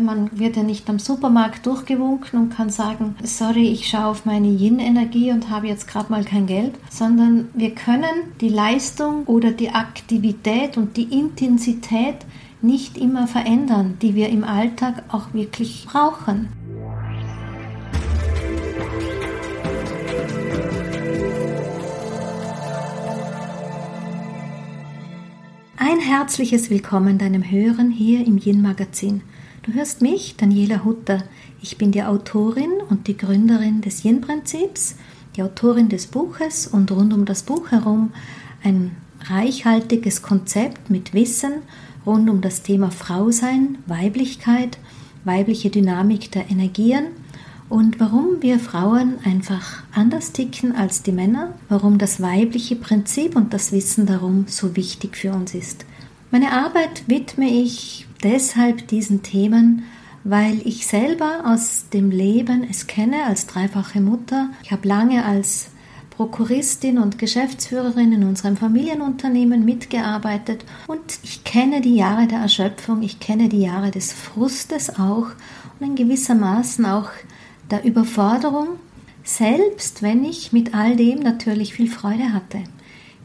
Man 0.00 0.30
wird 0.38 0.56
ja 0.56 0.62
nicht 0.62 0.88
am 0.88 0.98
Supermarkt 0.98 1.66
durchgewunken 1.66 2.40
und 2.40 2.50
kann 2.50 2.70
sagen, 2.70 3.16
sorry, 3.22 3.68
ich 3.68 3.86
schaue 3.86 4.06
auf 4.06 4.24
meine 4.24 4.48
Yin-Energie 4.48 5.30
und 5.30 5.50
habe 5.50 5.68
jetzt 5.68 5.88
gerade 5.88 6.10
mal 6.10 6.24
kein 6.24 6.46
Geld, 6.46 6.72
sondern 6.88 7.48
wir 7.52 7.74
können 7.74 8.32
die 8.40 8.48
Leistung 8.48 9.24
oder 9.24 9.50
die 9.50 9.70
Aktivität 9.70 10.78
und 10.78 10.96
die 10.96 11.18
Intensität 11.18 12.16
nicht 12.62 12.96
immer 12.96 13.26
verändern, 13.26 13.98
die 14.00 14.14
wir 14.14 14.30
im 14.30 14.42
Alltag 14.42 15.02
auch 15.08 15.34
wirklich 15.34 15.86
brauchen. 15.86 16.48
Ein 25.76 25.98
herzliches 25.98 26.70
Willkommen 26.70 27.18
deinem 27.18 27.50
Hören 27.50 27.90
hier 27.90 28.26
im 28.26 28.38
Yin 28.38 28.62
Magazin. 28.62 29.22
Du 29.62 29.74
hörst 29.74 30.00
mich, 30.00 30.36
Daniela 30.38 30.84
Hutter. 30.86 31.22
Ich 31.60 31.76
bin 31.76 31.92
die 31.92 32.02
Autorin 32.02 32.70
und 32.88 33.08
die 33.08 33.16
Gründerin 33.16 33.82
des 33.82 34.02
Yin 34.06 34.22
Prinzips, 34.22 34.96
die 35.36 35.42
Autorin 35.42 35.90
des 35.90 36.06
Buches 36.06 36.66
und 36.66 36.90
rund 36.90 37.12
um 37.12 37.26
das 37.26 37.42
Buch 37.42 37.70
herum 37.70 38.14
ein 38.64 38.96
reichhaltiges 39.20 40.22
Konzept 40.22 40.88
mit 40.88 41.12
Wissen 41.12 41.52
rund 42.06 42.30
um 42.30 42.40
das 42.40 42.62
Thema 42.62 42.90
Frausein, 42.90 43.76
Weiblichkeit, 43.86 44.78
weibliche 45.24 45.68
Dynamik 45.68 46.32
der 46.32 46.50
Energien 46.50 47.08
und 47.68 48.00
warum 48.00 48.40
wir 48.40 48.58
Frauen 48.60 49.18
einfach 49.24 49.82
anders 49.92 50.32
ticken 50.32 50.74
als 50.74 51.02
die 51.02 51.12
Männer, 51.12 51.54
warum 51.68 51.98
das 51.98 52.22
weibliche 52.22 52.76
Prinzip 52.76 53.36
und 53.36 53.52
das 53.52 53.72
Wissen 53.72 54.06
darum 54.06 54.46
so 54.48 54.74
wichtig 54.74 55.18
für 55.18 55.32
uns 55.32 55.54
ist. 55.54 55.84
Meine 56.30 56.50
Arbeit 56.52 57.04
widme 57.08 57.50
ich 57.50 58.06
deshalb 58.22 58.88
diesen 58.88 59.22
Themen, 59.22 59.84
weil 60.24 60.60
ich 60.66 60.86
selber 60.86 61.42
aus 61.46 61.86
dem 61.92 62.10
Leben 62.10 62.66
es 62.68 62.86
kenne 62.86 63.24
als 63.26 63.46
dreifache 63.46 64.00
Mutter. 64.00 64.50
Ich 64.62 64.72
habe 64.72 64.86
lange 64.86 65.24
als 65.24 65.70
Prokuristin 66.10 66.98
und 66.98 67.18
Geschäftsführerin 67.18 68.12
in 68.12 68.24
unserem 68.24 68.58
Familienunternehmen 68.58 69.64
mitgearbeitet 69.64 70.66
und 70.86 71.00
ich 71.22 71.44
kenne 71.44 71.80
die 71.80 71.96
Jahre 71.96 72.26
der 72.26 72.40
Erschöpfung, 72.40 73.02
ich 73.02 73.20
kenne 73.20 73.48
die 73.48 73.62
Jahre 73.62 73.90
des 73.90 74.12
Frustes 74.12 74.90
auch 74.98 75.28
und 75.78 75.86
in 75.86 75.94
gewissermaßen 75.94 76.84
auch 76.84 77.08
der 77.70 77.84
Überforderung, 77.84 78.68
selbst 79.24 80.02
wenn 80.02 80.24
ich 80.24 80.52
mit 80.52 80.74
all 80.74 80.94
dem 80.94 81.20
natürlich 81.20 81.72
viel 81.72 81.88
Freude 81.88 82.34
hatte. 82.34 82.58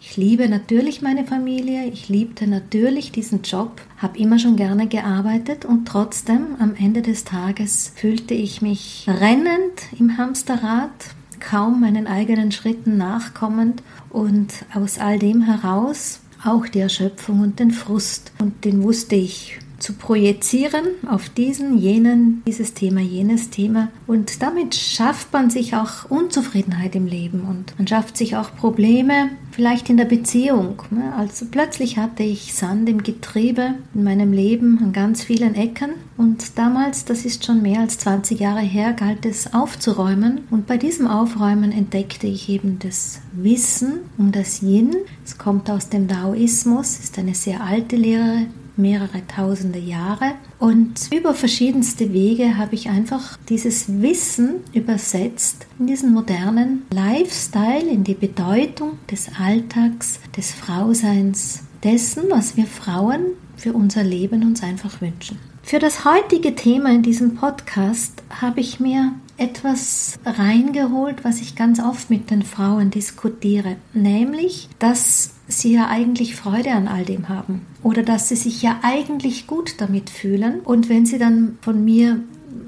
Ich 0.07 0.17
liebe 0.17 0.47
natürlich 0.47 1.01
meine 1.01 1.25
Familie, 1.25 1.87
ich 1.87 2.09
liebte 2.09 2.45
natürlich 2.47 3.11
diesen 3.11 3.41
Job, 3.41 3.81
habe 3.97 4.19
immer 4.19 4.37
schon 4.37 4.55
gerne 4.55 4.87
gearbeitet 4.87 5.65
und 5.65 5.87
trotzdem 5.87 6.55
am 6.59 6.75
Ende 6.75 7.01
des 7.01 7.23
Tages 7.23 7.91
fühlte 7.95 8.35
ich 8.35 8.61
mich 8.61 9.07
rennend 9.07 9.81
im 9.97 10.17
Hamsterrad, 10.17 10.91
kaum 11.39 11.81
meinen 11.81 12.05
eigenen 12.05 12.51
Schritten 12.51 12.97
nachkommend 12.97 13.81
und 14.11 14.53
aus 14.73 14.99
all 14.99 15.17
dem 15.17 15.41
heraus 15.41 16.21
auch 16.45 16.67
die 16.67 16.79
Erschöpfung 16.79 17.41
und 17.41 17.59
den 17.59 17.71
Frust 17.71 18.31
und 18.39 18.63
den 18.63 18.83
wusste 18.83 19.15
ich 19.15 19.59
zu 19.79 19.93
projizieren 19.93 20.85
auf 21.07 21.29
diesen, 21.29 21.77
jenen, 21.77 22.43
dieses 22.47 22.73
Thema, 22.73 23.01
jenes 23.01 23.49
Thema. 23.49 23.89
Und 24.07 24.41
damit 24.41 24.75
schafft 24.75 25.33
man 25.33 25.49
sich 25.49 25.75
auch 25.75 26.09
Unzufriedenheit 26.09 26.95
im 26.95 27.05
Leben 27.05 27.41
und 27.41 27.77
man 27.77 27.87
schafft 27.87 28.17
sich 28.17 28.35
auch 28.35 28.55
Probleme, 28.55 29.31
vielleicht 29.51 29.89
in 29.89 29.97
der 29.97 30.05
Beziehung. 30.05 30.81
Also 31.17 31.45
plötzlich 31.49 31.97
hatte 31.97 32.23
ich 32.23 32.53
Sand 32.53 32.89
im 32.89 33.03
Getriebe 33.03 33.75
in 33.93 34.03
meinem 34.03 34.33
Leben 34.33 34.79
an 34.83 34.93
ganz 34.93 35.23
vielen 35.23 35.55
Ecken 35.55 35.91
und 36.17 36.57
damals, 36.57 37.05
das 37.05 37.25
ist 37.25 37.45
schon 37.45 37.61
mehr 37.61 37.79
als 37.79 37.97
20 37.99 38.39
Jahre 38.39 38.61
her, 38.61 38.93
galt 38.93 39.25
es 39.25 39.53
aufzuräumen 39.53 40.41
und 40.51 40.67
bei 40.67 40.77
diesem 40.77 41.07
Aufräumen 41.07 41.71
entdeckte 41.71 42.27
ich 42.27 42.49
eben 42.49 42.79
das 42.79 43.19
Wissen 43.33 43.99
um 44.17 44.31
das 44.31 44.61
Yin. 44.61 44.95
Es 45.25 45.37
kommt 45.37 45.69
aus 45.69 45.89
dem 45.89 46.07
Daoismus, 46.07 46.99
ist 46.99 47.17
eine 47.17 47.35
sehr 47.35 47.63
alte 47.63 47.95
Lehre 47.95 48.47
mehrere 48.77 49.25
tausende 49.27 49.79
Jahre. 49.79 50.33
Und 50.59 51.09
über 51.13 51.33
verschiedenste 51.33 52.13
Wege 52.13 52.57
habe 52.57 52.75
ich 52.75 52.89
einfach 52.89 53.37
dieses 53.49 54.01
Wissen 54.01 54.55
übersetzt 54.73 55.67
in 55.79 55.87
diesen 55.87 56.13
modernen 56.13 56.83
Lifestyle, 56.91 57.89
in 57.89 58.03
die 58.03 58.13
Bedeutung 58.13 58.99
des 59.09 59.29
Alltags, 59.39 60.19
des 60.35 60.51
Frauseins, 60.51 61.63
dessen, 61.83 62.23
was 62.29 62.57
wir 62.57 62.65
Frauen 62.65 63.25
für 63.55 63.73
unser 63.73 64.03
Leben 64.03 64.43
uns 64.43 64.63
einfach 64.63 65.01
wünschen. 65.01 65.39
Für 65.67 65.79
das 65.79 66.05
heutige 66.05 66.53
Thema 66.53 66.91
in 66.91 67.01
diesem 67.01 67.37
Podcast 67.37 68.21
habe 68.29 68.59
ich 68.59 68.79
mir 68.79 69.13
etwas 69.37 70.19
reingeholt, 70.23 71.25
was 71.25 71.41
ich 71.41 71.55
ganz 71.55 71.79
oft 71.79 72.11
mit 72.11 72.29
den 72.29 72.43
Frauen 72.43 72.91
diskutiere, 72.91 73.77
nämlich, 73.91 74.69
dass 74.77 75.31
sie 75.47 75.73
ja 75.73 75.87
eigentlich 75.87 76.35
Freude 76.35 76.69
an 76.69 76.87
all 76.87 77.03
dem 77.03 77.29
haben. 77.29 77.65
Oder 77.81 78.03
dass 78.03 78.29
sie 78.29 78.35
sich 78.35 78.61
ja 78.61 78.79
eigentlich 78.83 79.47
gut 79.47 79.81
damit 79.81 80.11
fühlen. 80.11 80.59
Und 80.59 80.87
wenn 80.87 81.07
sie 81.07 81.17
dann 81.17 81.57
von 81.61 81.83
mir 81.83 82.19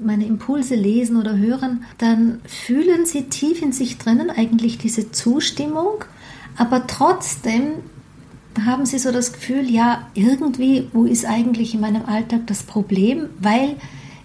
meine 0.02 0.26
Impulse 0.26 0.74
lesen 0.74 1.16
oder 1.18 1.38
hören, 1.38 1.84
dann 1.98 2.40
fühlen 2.46 3.06
sie 3.06 3.28
tief 3.28 3.62
in 3.62 3.70
sich 3.70 3.98
drinnen 3.98 4.28
eigentlich 4.28 4.76
diese 4.76 5.12
Zustimmung, 5.12 6.04
aber 6.56 6.88
trotzdem 6.88 7.74
haben 8.64 8.86
sie 8.86 8.98
so 8.98 9.12
das 9.12 9.32
Gefühl, 9.32 9.70
ja, 9.70 10.08
irgendwie, 10.14 10.88
wo 10.92 11.04
ist 11.04 11.24
eigentlich 11.24 11.74
in 11.74 11.80
meinem 11.80 12.04
Alltag 12.06 12.46
das 12.46 12.62
Problem, 12.62 13.28
weil 13.38 13.76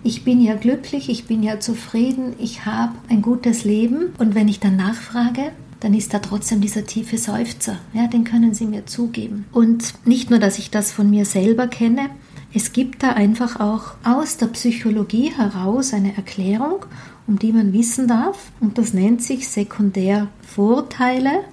ich 0.03 0.23
bin 0.23 0.41
ja 0.41 0.55
glücklich, 0.55 1.09
ich 1.09 1.25
bin 1.25 1.43
ja 1.43 1.59
zufrieden, 1.59 2.33
ich 2.37 2.65
habe 2.65 2.93
ein 3.09 3.21
gutes 3.21 3.63
Leben 3.63 4.13
und 4.17 4.35
wenn 4.35 4.47
ich 4.47 4.59
dann 4.59 4.75
nachfrage, 4.75 5.51
dann 5.79 5.93
ist 5.93 6.13
da 6.13 6.19
trotzdem 6.19 6.61
dieser 6.61 6.85
tiefe 6.85 7.17
Seufzer. 7.17 7.77
Ja, 7.93 8.07
den 8.07 8.23
können 8.23 8.53
Sie 8.53 8.65
mir 8.65 8.85
zugeben. 8.85 9.45
Und 9.51 9.93
nicht 10.05 10.29
nur, 10.29 10.39
dass 10.39 10.57
ich 10.57 10.71
das 10.71 10.91
von 10.91 11.09
mir 11.09 11.25
selber 11.25 11.67
kenne, 11.67 12.09
es 12.53 12.71
gibt 12.71 13.03
da 13.03 13.13
einfach 13.13 13.59
auch 13.59 13.95
aus 14.03 14.37
der 14.37 14.47
Psychologie 14.47 15.31
heraus 15.35 15.93
eine 15.93 16.15
Erklärung, 16.15 16.85
um 17.27 17.39
die 17.39 17.51
man 17.51 17.73
wissen 17.73 18.07
darf. 18.07 18.51
Und 18.59 18.77
das 18.77 18.93
nennt 18.93 19.23
sich 19.23 19.47
Sekundärvorteile 19.47 21.43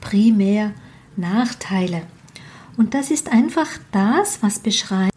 bzw. 0.00 0.74
Primärnachteile. 1.16 2.02
Und 2.76 2.94
das 2.94 3.10
ist 3.10 3.32
einfach 3.32 3.68
das, 3.92 4.42
was 4.42 4.58
beschreibt, 4.58 5.14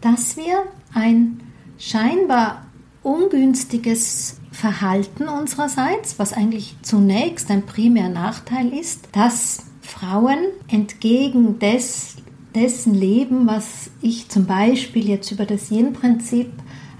dass 0.00 0.36
wir 0.36 0.64
ein 0.94 1.40
scheinbar 1.78 2.66
ungünstiges 3.02 4.40
Verhalten 4.50 5.28
unsererseits, 5.28 6.18
was 6.18 6.32
eigentlich 6.32 6.76
zunächst 6.82 7.50
ein 7.50 7.64
primär 7.64 8.08
Nachteil 8.08 8.72
ist, 8.72 9.08
dass 9.12 9.64
Frauen 9.80 10.38
entgegen 10.68 11.58
des, 11.58 12.16
dessen 12.54 12.94
Leben, 12.94 13.46
was 13.46 13.90
ich 14.02 14.28
zum 14.28 14.46
Beispiel 14.46 15.08
jetzt 15.08 15.30
über 15.30 15.46
das 15.46 15.70
Yin-Prinzip 15.70 16.50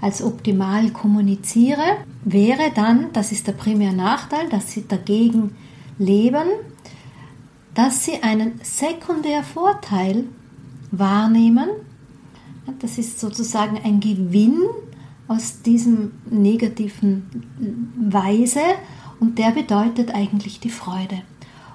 als 0.01 0.23
optimal 0.23 0.89
kommuniziere, 0.91 1.97
wäre 2.23 2.71
dann, 2.73 3.11
das 3.13 3.31
ist 3.31 3.47
der 3.47 3.51
primär 3.53 3.91
Nachteil, 3.91 4.47
dass 4.49 4.71
sie 4.71 4.87
dagegen 4.87 5.55
leben, 5.97 6.47
dass 7.73 8.05
sie 8.05 8.23
einen 8.23 8.59
Sekundärvorteil 8.63 10.25
wahrnehmen. 10.91 11.69
Das 12.79 12.97
ist 12.97 13.19
sozusagen 13.19 13.77
ein 13.83 13.99
Gewinn 13.99 14.61
aus 15.27 15.61
diesem 15.61 16.13
negativen 16.29 17.91
Weise 17.97 18.61
und 19.19 19.37
der 19.37 19.51
bedeutet 19.51 20.13
eigentlich 20.13 20.59
die 20.59 20.69
Freude. 20.69 21.21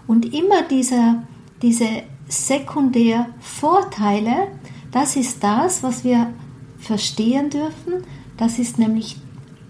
Und 0.06 0.34
immer 0.34 0.62
dieser, 0.62 1.22
diese 1.62 2.02
Sekundärvorteile, 2.28 4.48
das 4.90 5.16
ist 5.16 5.42
das, 5.42 5.82
was 5.82 6.04
wir 6.04 6.32
verstehen 6.78 7.48
dürfen. 7.50 8.04
Das 8.36 8.58
ist 8.58 8.78
nämlich 8.78 9.16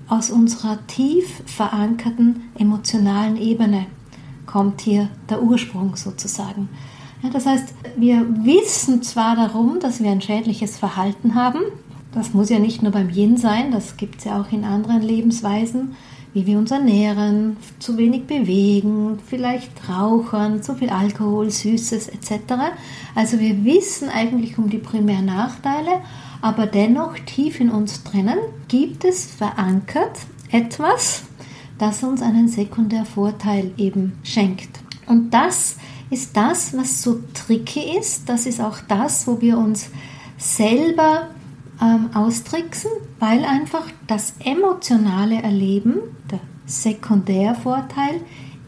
aus 0.09 0.31
unserer 0.31 0.85
tief 0.87 1.43
verankerten 1.47 2.51
emotionalen 2.59 3.37
Ebene 3.37 3.87
kommt 4.55 4.83
hier 4.83 5.09
der 5.29 5.43
Ursprung 5.43 5.97
sozusagen. 5.97 6.69
Ja, 7.25 7.31
das 7.31 7.45
heißt, 7.45 7.75
wir 7.97 8.25
wissen 8.45 9.03
zwar 9.03 9.35
darum, 9.35 9.81
dass 9.81 10.01
wir 10.01 10.13
ein 10.13 10.21
schädliches 10.21 10.77
Verhalten 10.77 11.35
haben, 11.35 11.59
das 12.13 12.35
muss 12.35 12.51
ja 12.51 12.61
nicht 12.61 12.81
nur 12.81 12.93
beim 12.93 13.11
Yin 13.11 13.37
sein, 13.37 13.73
das 13.73 13.97
gibt 13.97 14.21
es 14.21 14.27
ja 14.27 14.41
auch 14.41 14.53
in 14.53 14.63
anderen 14.63 15.03
Lebensweisen, 15.03 15.97
wie 16.35 16.47
wir 16.47 16.57
uns 16.57 16.71
ernähren, 16.71 17.57
zu 17.81 17.99
wenig 17.99 18.29
bewegen, 18.29 19.19
vielleicht 19.27 19.89
rauchen, 19.89 20.63
zu 20.63 20.77
viel 20.77 20.91
Alkohol, 20.91 21.51
Süßes 21.51 22.07
etc. 22.11 22.55
Also 23.17 23.41
wir 23.41 23.65
wissen 23.65 24.09
eigentlich 24.09 24.57
um 24.57 24.71
die 24.71 24.79
primären 24.79 25.27
Nachteile, 25.27 26.01
aber 26.43 26.69
dennoch 26.69 27.19
tief 27.27 27.59
in 27.59 27.71
uns 27.71 28.05
drinnen 28.05 28.39
gibt 28.69 29.05
es 29.05 29.27
verankert 29.27 30.17
etwas, 30.53 31.25
das 31.79 32.03
uns 32.03 32.23
einen 32.23 32.49
Sekundärvorteil 32.49 33.73
eben 33.77 34.13
schenkt. 34.23 34.81
Und 35.07 35.33
das 35.33 35.77
ist 36.11 36.37
das, 36.37 36.77
was 36.77 37.03
so 37.03 37.21
tricky 37.33 37.99
ist. 37.99 38.29
Das 38.29 38.47
ist 38.47 38.61
auch 38.61 38.79
das, 38.89 39.27
wo 39.27 39.41
wir 39.41 39.59
uns 39.59 39.91
selber 40.39 41.29
ähm, 41.81 42.11
austricksen, 42.15 42.91
weil 43.19 43.45
einfach 43.45 43.87
das 44.07 44.35
emotionale 44.45 45.43
Erleben, 45.43 45.97
der 46.31 46.41
Sekundärvorteil, 46.67 48.21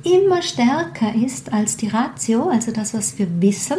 immer 0.02 0.42
stärker 0.42 1.14
ist 1.14 1.52
als 1.52 1.76
die 1.76 1.88
Ratio, 1.88 2.48
also 2.48 2.70
das, 2.70 2.94
was 2.94 3.18
wir 3.18 3.28
wissen, 3.40 3.78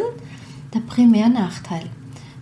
der 0.74 0.80
Primärnachteil. 0.80 1.88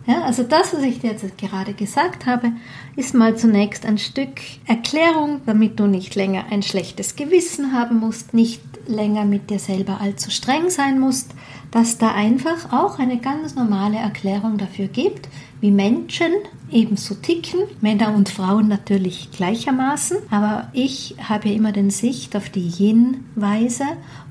Ja, 0.06 0.23
also 0.23 0.44
das, 0.44 0.73
was 0.73 0.82
ich 0.85 1.00
dir 1.00 1.11
jetzt 1.11 1.37
gerade 1.37 1.73
gesagt 1.73 2.26
habe, 2.26 2.53
ist 2.94 3.12
mal 3.12 3.37
zunächst 3.37 3.85
ein 3.85 3.99
Stück 3.99 4.41
Erklärung, 4.64 5.41
damit 5.47 5.81
du 5.81 5.87
nicht 5.87 6.14
länger 6.14 6.44
ein 6.50 6.62
schlechtes 6.62 7.17
Gewissen 7.17 7.73
haben 7.73 7.99
musst, 7.99 8.32
nicht 8.32 8.62
länger 8.87 9.25
mit 9.25 9.50
dir 9.50 9.58
selber 9.58 10.00
allzu 10.00 10.31
streng 10.31 10.70
sein 10.70 11.00
musst, 11.00 11.32
dass 11.73 11.99
da 11.99 12.14
einfach 12.14 12.73
auch 12.73 13.00
eine 13.00 13.19
ganz 13.19 13.56
normale 13.56 13.97
Erklärung 13.97 14.58
dafür 14.58 14.87
gibt, 14.87 15.29
wie 15.61 15.73
Menschen 15.73 16.32
ebenso 16.70 17.14
ticken, 17.14 17.61
Männer 17.81 18.14
und 18.14 18.29
Frauen 18.29 18.69
natürlich 18.69 19.31
gleichermaßen, 19.32 20.19
aber 20.31 20.69
ich 20.73 21.17
habe 21.20 21.49
ja 21.49 21.56
immer 21.56 21.73
den 21.73 21.91
Sicht 21.91 22.37
auf 22.37 22.49
die 22.49 22.69
Yin-Weise 22.69 23.85